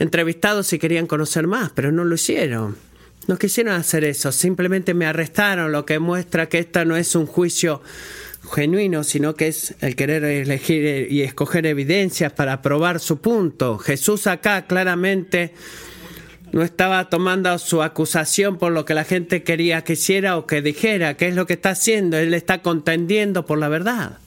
[0.00, 2.76] entrevistado si querían conocer más, pero no lo hicieron.
[3.26, 7.26] No quisieron hacer eso, simplemente me arrestaron, lo que muestra que esta no es un
[7.26, 7.82] juicio
[8.52, 13.78] genuino, sino que es el querer elegir y escoger evidencias para probar su punto.
[13.78, 15.52] Jesús acá claramente
[16.52, 20.62] no estaba tomando su acusación por lo que la gente quería que hiciera o que
[20.62, 22.16] dijera, ¿qué es lo que está haciendo?
[22.16, 24.18] Él está contendiendo por la verdad.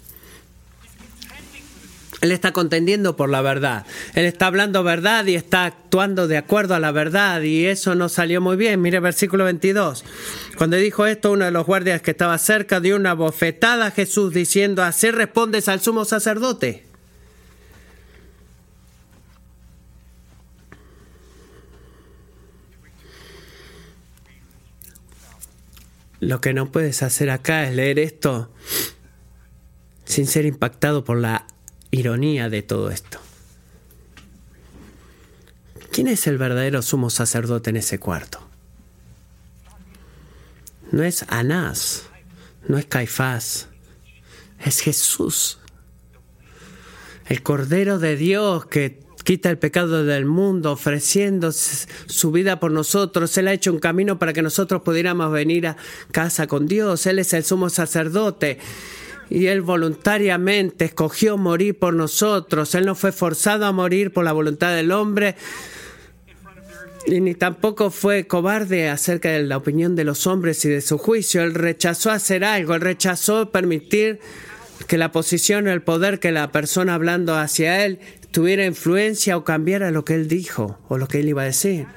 [2.24, 3.86] Él está contendiendo por la verdad.
[4.14, 8.08] Él está hablando verdad y está actuando de acuerdo a la verdad y eso no
[8.08, 8.82] salió muy bien.
[8.82, 10.06] Mire versículo 22.
[10.58, 14.34] Cuando dijo esto, uno de los guardias que estaba cerca dio una bofetada a Jesús
[14.34, 16.86] diciendo, así respondes al sumo sacerdote.
[26.22, 28.50] Lo que no puedes hacer acá es leer esto
[30.06, 31.48] sin ser impactado por la
[31.94, 33.20] ironía de todo esto.
[35.92, 38.40] ¿Quién es el verdadero sumo sacerdote en ese cuarto?
[40.92, 42.08] No es Anás,
[42.68, 43.68] no es Caifás,
[44.60, 45.60] es Jesús,
[47.28, 53.38] el Cordero de Dios que quita el pecado del mundo, ofreciendo su vida por nosotros.
[53.38, 55.78] Él ha hecho un camino para que nosotros pudiéramos venir a
[56.12, 57.06] casa con Dios.
[57.06, 58.60] Él es el sumo sacerdote
[59.30, 62.76] y Él voluntariamente escogió morir por nosotros.
[62.76, 65.36] Él no fue forzado a morir por la voluntad del hombre.
[67.06, 70.98] Y ni tampoco fue cobarde acerca de la opinión de los hombres y de su
[70.98, 71.44] juicio.
[71.44, 74.20] Él rechazó hacer algo, él rechazó permitir
[74.88, 78.00] que la posición o el poder que la persona hablando hacia él
[78.32, 81.88] tuviera influencia o cambiara lo que él dijo o lo que él iba a decir.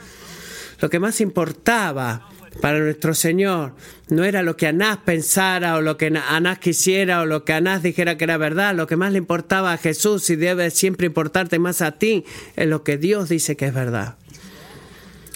[0.80, 2.28] Lo que más importaba
[2.60, 3.74] para nuestro Señor
[4.08, 7.82] no era lo que Anás pensara o lo que Anás quisiera o lo que Anás
[7.82, 8.74] dijera que era verdad.
[8.74, 12.24] Lo que más le importaba a Jesús y debe siempre importarte más a ti
[12.56, 14.16] es lo que Dios dice que es verdad.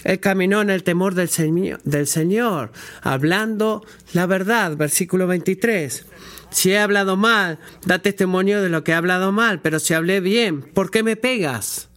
[0.03, 6.05] Él caminó en el temor del Señor, del Señor hablando la verdad, versículo 23.
[6.49, 10.19] Si he hablado mal, da testimonio de lo que he hablado mal, pero si hablé
[10.19, 11.87] bien, ¿por qué me pegas?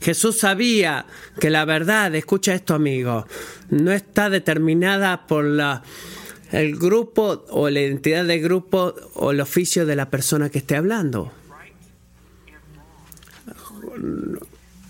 [0.00, 1.06] Jesús sabía
[1.38, 3.26] que la verdad, escucha esto amigo,
[3.70, 5.82] no está determinada por la,
[6.52, 10.76] el grupo o la identidad del grupo o el oficio de la persona que esté
[10.76, 11.32] hablando.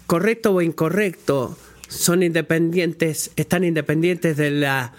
[0.07, 1.57] Correcto o incorrecto
[1.89, 4.93] son independientes, están independientes de la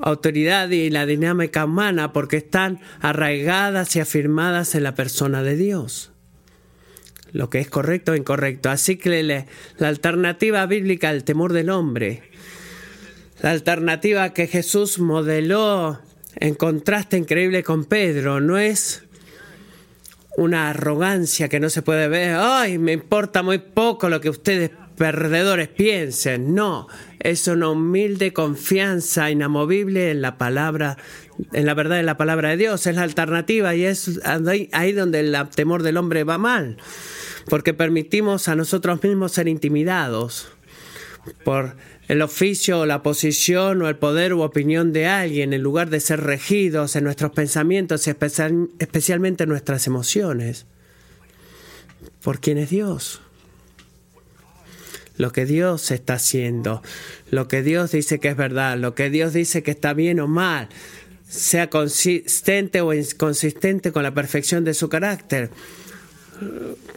[0.00, 6.12] autoridad y la dinámica humana porque están arraigadas y afirmadas en la persona de Dios
[7.32, 8.70] lo que es correcto o incorrecto.
[8.70, 9.22] Así que
[9.78, 12.22] la alternativa bíblica al temor del hombre,
[13.42, 16.00] la alternativa que Jesús modeló
[16.36, 19.04] en contraste increíble con Pedro, no es
[20.36, 24.70] una arrogancia que no se puede ver, ay, me importa muy poco lo que ustedes
[24.96, 26.54] perdedores piensen.
[26.54, 26.88] No,
[27.20, 30.96] es una humilde confianza inamovible en la palabra,
[31.52, 32.86] en la verdad de la palabra de Dios.
[32.86, 34.20] Es la alternativa y es
[34.72, 36.76] ahí donde el temor del hombre va mal
[37.48, 40.48] porque permitimos a nosotros mismos ser intimidados
[41.44, 41.76] por
[42.08, 46.00] el oficio o la posición o el poder u opinión de alguien en lugar de
[46.00, 50.66] ser regidos en nuestros pensamientos y especialmente en nuestras emociones.
[52.22, 53.20] ¿Por quién es Dios?
[55.16, 56.82] Lo que Dios está haciendo,
[57.30, 60.28] lo que Dios dice que es verdad, lo que Dios dice que está bien o
[60.28, 60.68] mal,
[61.26, 65.50] sea consistente o inconsistente con la perfección de su carácter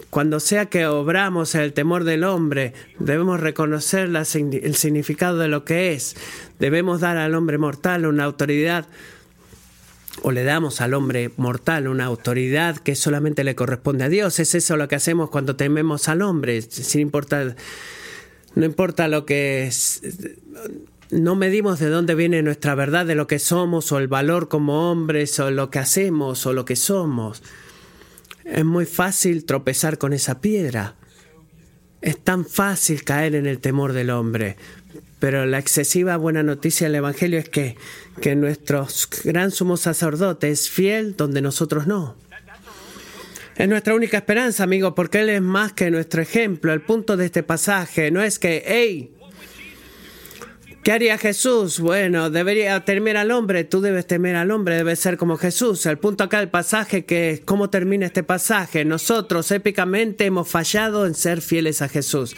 [0.09, 5.93] cuando sea que obramos el temor del hombre, debemos reconocer el significado de lo que
[5.93, 6.15] es.
[6.59, 8.87] Debemos dar al hombre mortal una autoridad,
[10.21, 14.39] o le damos al hombre mortal una autoridad que solamente le corresponde a Dios.
[14.39, 17.55] Es eso lo que hacemos cuando tememos al hombre, sin importar,
[18.55, 20.01] no importa lo que es,
[21.11, 24.91] no medimos de dónde viene nuestra verdad, de lo que somos, o el valor como
[24.91, 27.41] hombres, o lo que hacemos, o lo que somos.
[28.51, 30.95] Es muy fácil tropezar con esa piedra.
[32.01, 34.57] Es tan fácil caer en el temor del hombre.
[35.19, 37.75] Pero la excesiva buena noticia del Evangelio es que,
[38.21, 38.87] que nuestro
[39.23, 42.15] gran sumo sacerdote es fiel donde nosotros no.
[43.55, 46.71] Es nuestra única esperanza, amigo, porque Él es más que nuestro ejemplo.
[46.71, 49.13] El punto de este pasaje no es que, hey,
[50.83, 51.81] ¿Qué haría Jesús?
[51.81, 55.85] Bueno, debería temer al hombre, tú debes temer al hombre, debes ser como Jesús.
[55.85, 58.85] El punto acá del pasaje que cómo termina este pasaje.
[58.85, 62.33] Nosotros épicamente hemos fallado en ser fieles a Jesús.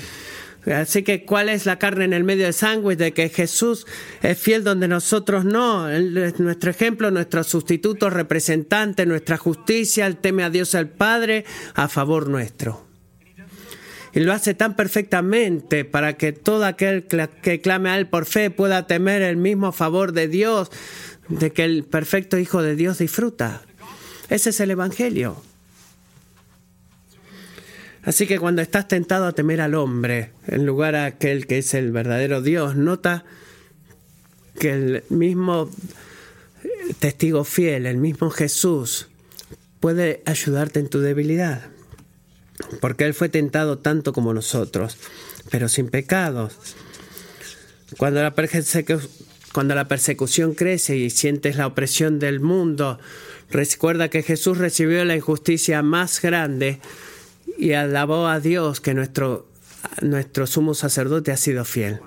[0.65, 3.85] Así que, ¿cuál es la carne en el medio de sangre de que Jesús
[4.21, 5.89] es fiel donde nosotros no?
[5.89, 11.45] Él es nuestro ejemplo, nuestro sustituto, representante, nuestra justicia, Él teme a Dios el Padre
[11.73, 12.90] a favor nuestro.
[14.13, 17.05] Y lo hace tan perfectamente para que todo aquel
[17.41, 20.69] que clame a Él por fe pueda temer el mismo favor de Dios,
[21.29, 23.61] de que el perfecto Hijo de Dios disfruta.
[24.29, 25.41] Ese es el Evangelio.
[28.03, 31.73] Así que cuando estás tentado a temer al hombre, en lugar a aquel que es
[31.73, 33.23] el verdadero Dios, nota
[34.59, 35.69] que el mismo
[36.99, 39.07] testigo fiel, el mismo Jesús,
[39.79, 41.70] puede ayudarte en tu debilidad
[42.79, 44.97] porque Él fue tentado tanto como nosotros,
[45.49, 46.57] pero sin pecados.
[47.97, 48.33] Cuando la,
[49.87, 52.99] persecución crece y sientes la opresión del mundo,
[53.49, 56.79] recuerda que Jesús recibió la injusticia más grande
[57.57, 59.47] y alabó a Dios que nuestro,
[60.01, 61.99] nuestro sumo sacerdote ha sido fiel.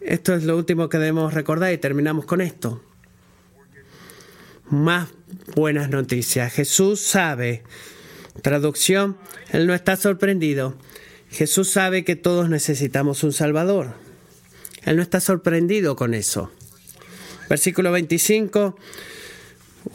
[0.00, 2.82] Esto es lo último que debemos recordar y terminamos con esto.
[4.70, 5.08] Más
[5.54, 6.52] buenas noticias.
[6.52, 7.62] Jesús sabe
[8.42, 9.16] Traducción,
[9.50, 10.76] Él no está sorprendido.
[11.30, 13.94] Jesús sabe que todos necesitamos un Salvador.
[14.84, 16.50] Él no está sorprendido con eso.
[17.48, 18.76] Versículo 25,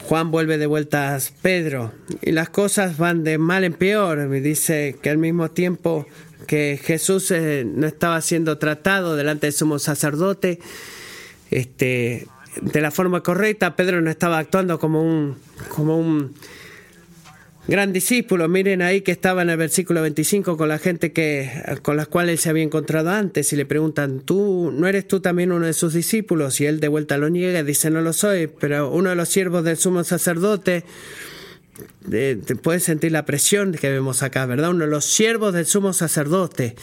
[0.02, 1.92] Juan vuelve de vuelta a Pedro
[2.22, 4.28] y las cosas van de mal en peor.
[4.40, 6.06] Dice que al mismo tiempo
[6.46, 10.60] que Jesús eh, no estaba siendo tratado delante del sumo sacerdote,
[11.50, 12.26] este,
[12.60, 15.36] de la forma correcta, Pedro no estaba actuando como un,
[15.68, 16.34] como un
[17.66, 18.48] gran discípulo.
[18.48, 21.50] Miren ahí que estaba en el versículo 25 con la gente que,
[21.82, 25.20] con las cuales él se había encontrado antes y le preguntan, ¿tú no eres tú
[25.20, 26.60] también uno de sus discípulos?
[26.60, 29.64] Y él de vuelta lo niega, dice, no lo soy, pero uno de los siervos
[29.64, 30.84] del sumo sacerdote,
[32.06, 34.70] de, puedes sentir la presión que vemos acá, ¿verdad?
[34.70, 36.76] Uno de los siervos del sumo sacerdote,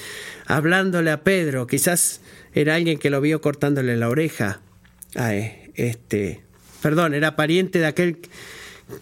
[0.47, 2.21] hablándole a Pedro, quizás
[2.53, 4.61] era alguien que lo vio cortándole la oreja.
[5.15, 6.41] a este,
[6.82, 8.17] perdón, era pariente de aquel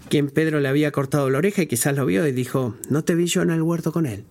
[0.09, 3.15] quien Pedro le había cortado la oreja y quizás lo vio y dijo, ¿no te
[3.15, 4.25] vi yo en el huerto con él?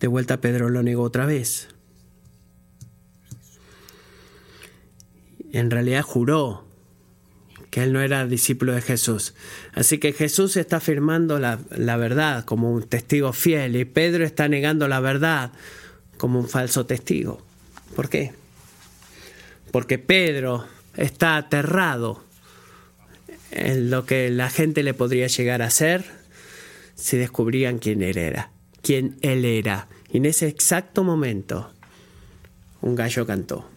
[0.00, 1.68] De vuelta Pedro lo negó otra vez.
[5.52, 6.64] En realidad juró
[7.70, 9.34] que él no era discípulo de Jesús.
[9.74, 14.48] Así que Jesús está afirmando la, la, verdad como un testigo fiel y Pedro está
[14.48, 15.52] negando la verdad
[16.18, 17.40] como un falso testigo.
[17.94, 18.32] ¿Por qué?
[19.72, 22.25] Porque Pedro está aterrado
[23.50, 26.04] en lo que la gente le podría llegar a hacer
[26.94, 28.50] si descubrían quién él era,
[28.82, 29.88] quién él era.
[30.10, 31.70] Y en ese exacto momento,
[32.80, 33.68] un gallo cantó.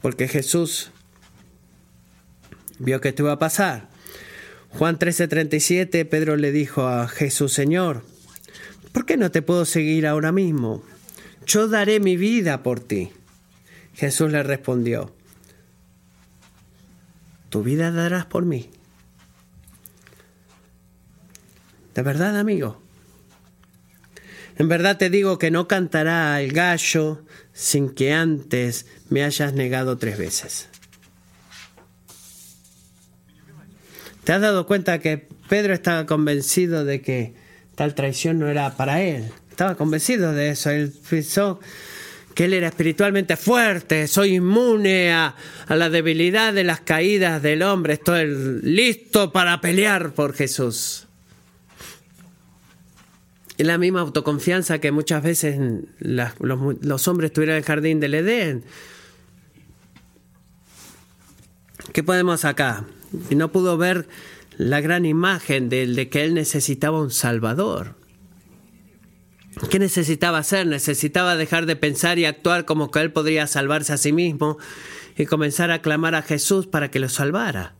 [0.00, 0.90] Porque Jesús
[2.78, 3.88] vio que esto iba a pasar.
[4.70, 8.02] Juan 13:37, Pedro le dijo a Jesús, Señor,
[8.92, 10.82] ¿por qué no te puedo seguir ahora mismo?
[11.46, 13.10] Yo daré mi vida por ti.
[13.94, 15.14] Jesús le respondió,
[17.52, 18.70] tu vida darás por mí.
[21.94, 22.80] ¿De verdad, amigo?
[24.56, 29.98] En verdad te digo que no cantará el gallo sin que antes me hayas negado
[29.98, 30.70] tres veces.
[34.24, 37.34] ¿Te has dado cuenta que Pedro estaba convencido de que
[37.74, 39.30] tal traición no era para él?
[39.50, 40.70] Estaba convencido de eso.
[40.70, 41.60] Él pensó
[42.34, 45.34] que él era espiritualmente fuerte, soy inmune a,
[45.68, 48.26] la debilidad de las caídas del hombre, estoy
[48.62, 51.06] listo para pelear por Jesús.
[53.58, 55.58] Es la misma autoconfianza que muchas veces
[55.98, 58.64] los, los, hombres tuvieron en el jardín del Edén.
[61.92, 62.84] ¿Qué podemos acá?
[63.28, 64.08] Y no pudo ver
[64.56, 68.01] la gran imagen de que él necesitaba un Salvador.
[69.70, 70.66] ¿Qué necesitaba hacer?
[70.66, 74.58] Necesitaba dejar de pensar y actuar como que él podría salvarse a sí mismo
[75.16, 77.74] y comenzar a clamar a Jesús para que lo salvara.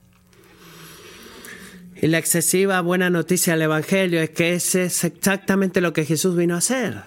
[2.00, 6.36] Y la excesiva buena noticia del Evangelio es que ese es exactamente lo que Jesús
[6.36, 7.04] vino a hacer.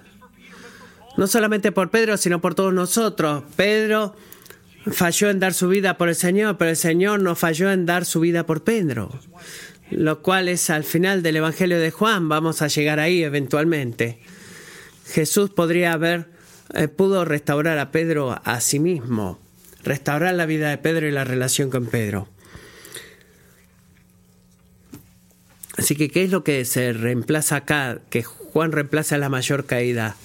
[1.18, 3.44] No solamente por Pedro, sino por todos nosotros.
[3.56, 4.16] Pedro
[4.88, 8.06] falló en dar su vida por el Señor, pero el Señor no falló en dar
[8.06, 9.12] su vida por Pedro.
[9.92, 12.30] Lo cual es al final del Evangelio de Juan.
[12.30, 14.20] Vamos a llegar ahí eventualmente.
[15.06, 16.28] Jesús podría haber,
[16.74, 19.40] eh, pudo restaurar a Pedro a sí mismo,
[19.84, 22.28] restaurar la vida de Pedro y la relación con Pedro.
[25.78, 28.00] Así que, ¿qué es lo que se reemplaza acá?
[28.10, 30.16] Que Juan reemplaza la mayor caída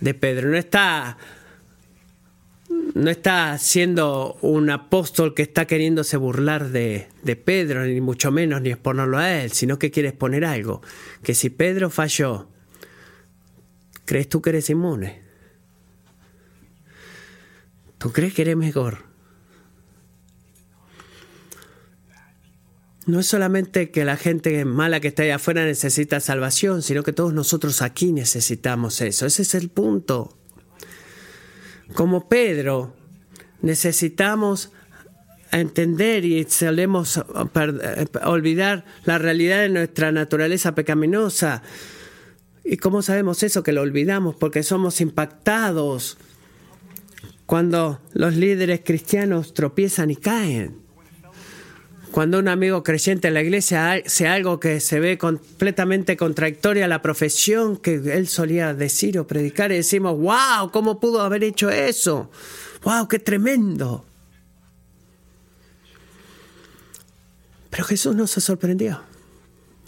[0.00, 0.50] de Pedro.
[0.50, 1.16] No está,
[2.94, 8.60] no está siendo un apóstol que está queriéndose burlar de, de Pedro, ni mucho menos,
[8.60, 10.82] ni exponerlo a él, sino que quiere exponer algo.
[11.22, 12.48] Que si Pedro falló,
[14.06, 15.20] ¿Crees tú que eres inmune?
[17.98, 19.04] ¿Tú crees que eres mejor?
[23.06, 27.12] No es solamente que la gente mala que está allá afuera necesita salvación, sino que
[27.12, 29.26] todos nosotros aquí necesitamos eso.
[29.26, 30.36] Ese es el punto.
[31.94, 32.94] Como Pedro,
[33.60, 34.72] necesitamos
[35.50, 37.20] entender y solemos
[38.24, 41.62] olvidar la realidad de nuestra naturaleza pecaminosa
[42.68, 43.62] ¿Y cómo sabemos eso?
[43.62, 46.18] Que lo olvidamos porque somos impactados
[47.46, 50.84] cuando los líderes cristianos tropiezan y caen.
[52.10, 56.88] Cuando un amigo creyente en la iglesia hace algo que se ve completamente contradictoria a
[56.88, 61.70] la profesión que él solía decir o predicar y decimos, wow, ¿cómo pudo haber hecho
[61.70, 62.30] eso?
[62.82, 64.04] ¡Wow, qué tremendo!
[67.70, 69.02] Pero Jesús no se sorprendió.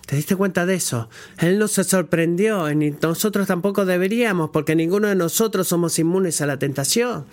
[0.08, 1.10] ¿Te diste cuenta de eso?
[1.38, 6.46] Él no se sorprendió, y nosotros tampoco deberíamos, porque ninguno de nosotros somos inmunes a
[6.46, 7.26] la tentación.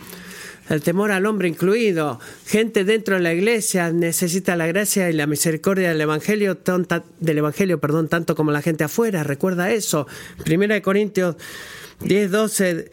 [0.67, 2.19] El temor al hombre incluido.
[2.45, 6.57] Gente dentro de la iglesia necesita la gracia y la misericordia del Evangelio,
[7.21, 9.23] del Evangelio perdón, tanto como la gente afuera.
[9.23, 10.05] Recuerda eso.
[10.43, 11.37] Primera de Corintios
[12.01, 12.91] 10, 12.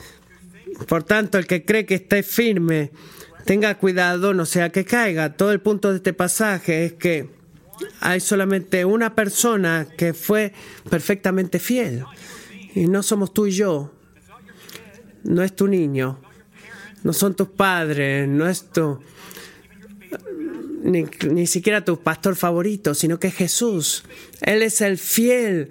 [0.87, 2.93] Por tanto, el que cree que esté firme,
[3.47, 5.33] tenga cuidado, no sea que caiga.
[5.33, 7.42] Todo el punto de este pasaje es que
[8.01, 10.53] hay solamente una persona que fue
[10.89, 12.05] perfectamente fiel.
[12.75, 13.93] Y no somos tú y yo.
[15.25, 16.19] No es tu niño.
[17.05, 18.29] No son tus padres.
[18.29, 19.01] No es tu...
[20.83, 24.05] ni, ni siquiera tu pastor favorito, sino que Jesús.
[24.41, 25.71] Él es el fiel.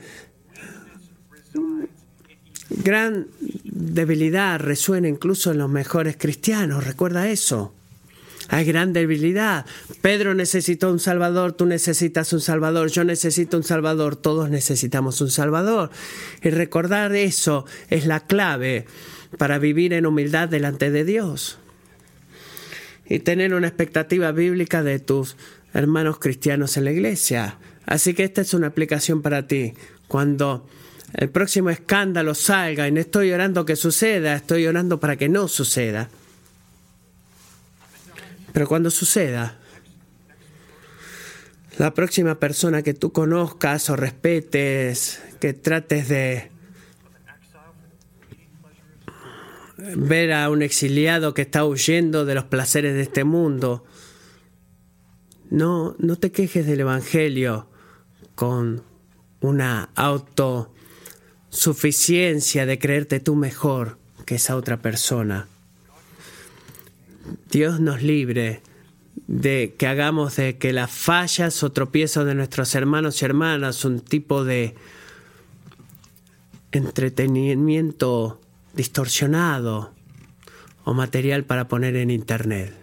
[2.70, 3.28] Gran
[3.64, 6.86] debilidad resuena incluso en los mejores cristianos.
[6.86, 7.74] Recuerda eso.
[8.52, 9.66] Hay gran debilidad.
[10.02, 15.32] Pedro necesitó un Salvador, tú necesitas un Salvador, yo necesito un Salvador, todos necesitamos un
[15.32, 15.90] Salvador.
[16.44, 18.86] Y recordar eso es la clave
[19.38, 21.60] para vivir en humildad delante de Dios.
[23.06, 25.38] Y tener una expectativa bíblica de tus
[25.74, 27.58] hermanos cristianos en la iglesia.
[27.86, 29.76] Así que esta es una aplicación para ti.
[30.10, 30.68] Cuando
[31.14, 35.48] el próximo escándalo salga y no estoy orando que suceda, estoy orando para que no
[35.48, 36.10] suceda.
[38.54, 39.58] Pero cuando suceda,
[41.78, 46.52] la próxima persona que tú conozcas o respetes, que trates de
[49.96, 53.84] ver a un exiliado que está huyendo de los placeres de este mundo,
[55.50, 57.68] no, no te quejes del Evangelio
[58.36, 58.84] con
[59.40, 65.48] una autosuficiencia de creerte tú mejor que esa otra persona.
[67.50, 68.62] Dios nos libre
[69.28, 74.00] de que hagamos de que las fallas o tropiezos de nuestros hermanos y hermanas un
[74.00, 74.76] tipo de
[76.72, 78.40] entretenimiento
[78.74, 79.94] distorsionado
[80.84, 82.74] o material para poner en internet.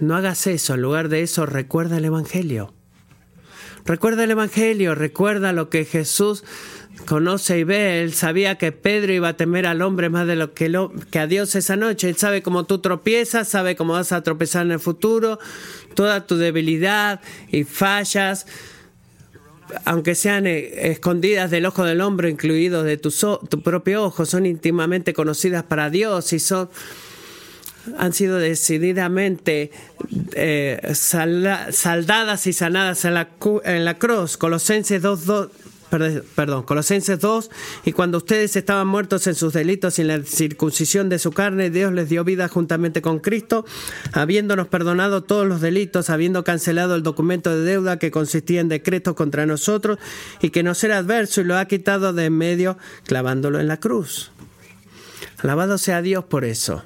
[0.00, 2.72] No hagas eso, en lugar de eso recuerda el Evangelio.
[3.84, 6.44] Recuerda el Evangelio, recuerda lo que Jesús
[7.06, 8.02] conoce y ve.
[8.02, 11.18] Él sabía que Pedro iba a temer al hombre más de lo que, lo, que
[11.18, 12.08] a Dios esa noche.
[12.08, 15.38] Él sabe cómo tú tropiezas, sabe cómo vas a tropezar en el futuro,
[15.94, 17.20] toda tu debilidad
[17.50, 18.46] y fallas,
[19.84, 23.10] aunque sean eh, escondidas del ojo del hombre, incluidos de tu,
[23.62, 26.68] propio ojo, son íntimamente conocidas para Dios y son
[27.96, 29.70] han sido decididamente
[30.34, 33.30] eh, saldadas y sanadas en la,
[33.64, 34.36] en la cruz.
[34.36, 35.48] Colosenses 2,
[35.90, 37.50] perdón, Colosenses 2,
[37.84, 41.70] y cuando ustedes estaban muertos en sus delitos y en la circuncisión de su carne,
[41.70, 43.64] Dios les dio vida juntamente con Cristo,
[44.12, 49.14] habiéndonos perdonado todos los delitos, habiendo cancelado el documento de deuda que consistía en decretos
[49.14, 49.98] contra nosotros
[50.40, 53.78] y que nos era adverso y lo ha quitado de en medio clavándolo en la
[53.78, 54.30] cruz.
[55.38, 56.84] Alabado sea Dios por eso.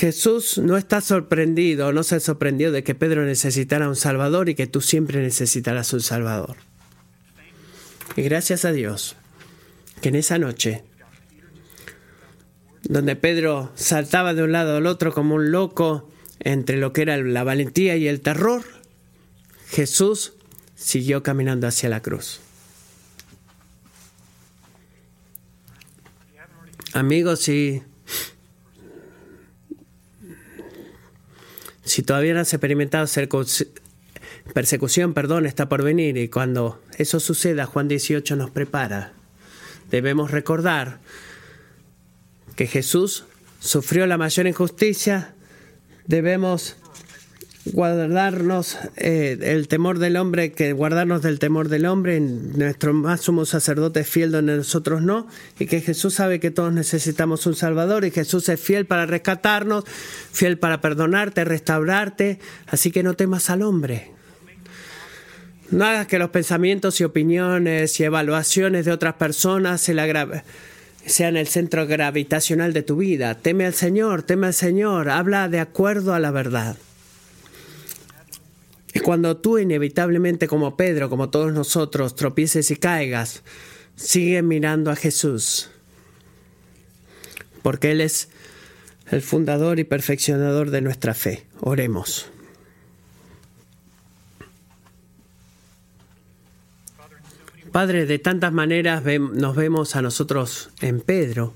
[0.00, 4.66] Jesús no está sorprendido, no se sorprendió de que Pedro necesitara un Salvador y que
[4.66, 6.56] tú siempre necesitarás un Salvador.
[8.16, 9.16] Y gracias a Dios
[10.00, 10.84] que en esa noche,
[12.84, 17.18] donde Pedro saltaba de un lado al otro como un loco entre lo que era
[17.18, 18.64] la valentía y el terror,
[19.68, 20.32] Jesús
[20.76, 22.40] siguió caminando hacia la cruz.
[26.94, 27.82] Amigos, si
[31.90, 33.08] Si todavía no has experimentado
[34.54, 36.16] persecución, perdón, está por venir.
[36.18, 39.12] Y cuando eso suceda, Juan 18 nos prepara.
[39.90, 41.00] Debemos recordar
[42.54, 43.24] que Jesús
[43.58, 45.34] sufrió la mayor injusticia.
[46.06, 46.76] Debemos
[47.66, 53.44] guardarnos eh, el temor del hombre, que guardarnos del temor del hombre, nuestro más sumo
[53.44, 55.26] sacerdote fiel donde nosotros no,
[55.58, 59.84] y que Jesús sabe que todos necesitamos un Salvador, y Jesús es fiel para rescatarnos,
[60.32, 64.10] fiel para perdonarte, restaurarte, así que no temas al hombre.
[65.70, 69.88] No hagas que los pensamientos y opiniones y evaluaciones de otras personas
[71.06, 73.36] sean el centro gravitacional de tu vida.
[73.36, 76.76] Teme al Señor, teme al Señor, habla de acuerdo a la verdad.
[79.04, 83.42] Cuando tú inevitablemente como Pedro, como todos nosotros, tropieces y caigas,
[83.94, 85.70] sigue mirando a Jesús,
[87.62, 88.28] porque Él es
[89.10, 91.44] el fundador y perfeccionador de nuestra fe.
[91.60, 92.30] Oremos.
[97.72, 101.54] Padre, de tantas maneras nos vemos a nosotros en Pedro.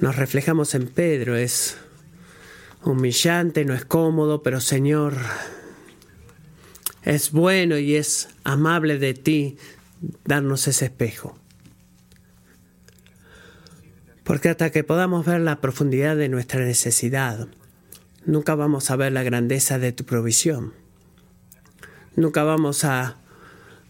[0.00, 1.36] Nos reflejamos en Pedro.
[1.36, 1.76] Es
[2.84, 5.14] humillante, no es cómodo, pero Señor,
[7.02, 9.56] es bueno y es amable de ti
[10.24, 11.38] darnos ese espejo.
[14.22, 17.48] Porque hasta que podamos ver la profundidad de nuestra necesidad,
[18.24, 20.72] nunca vamos a ver la grandeza de tu provisión.
[22.16, 23.18] Nunca vamos a,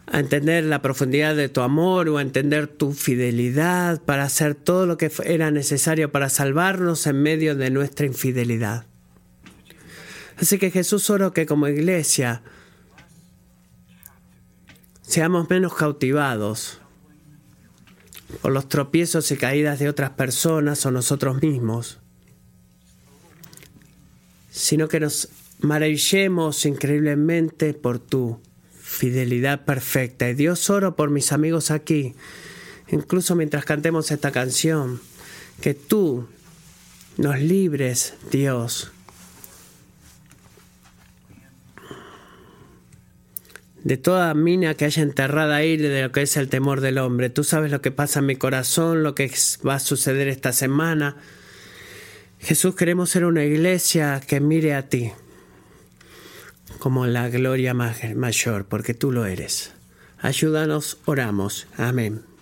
[0.06, 4.86] a entender la profundidad de tu amor o a entender tu fidelidad para hacer todo
[4.86, 8.86] lo que era necesario para salvarnos en medio de nuestra infidelidad.
[10.36, 12.42] Así que Jesús oro que como iglesia
[15.02, 16.80] seamos menos cautivados
[18.42, 22.00] por los tropiezos y caídas de otras personas o nosotros mismos,
[24.50, 25.28] sino que nos
[25.60, 28.40] maravillemos increíblemente por tu
[28.94, 30.28] fidelidad perfecta.
[30.30, 32.14] Y Dios oro por mis amigos aquí,
[32.88, 35.00] incluso mientras cantemos esta canción,
[35.60, 36.26] que tú
[37.16, 38.90] nos libres, Dios,
[43.82, 47.28] de toda mina que haya enterrada ahí de lo que es el temor del hombre.
[47.28, 49.30] Tú sabes lo que pasa en mi corazón, lo que
[49.66, 51.16] va a suceder esta semana.
[52.38, 55.12] Jesús, queremos ser una iglesia que mire a ti
[56.84, 59.72] como la gloria mayor, porque tú lo eres.
[60.20, 61.66] Ayúdanos, oramos.
[61.78, 62.33] Amén.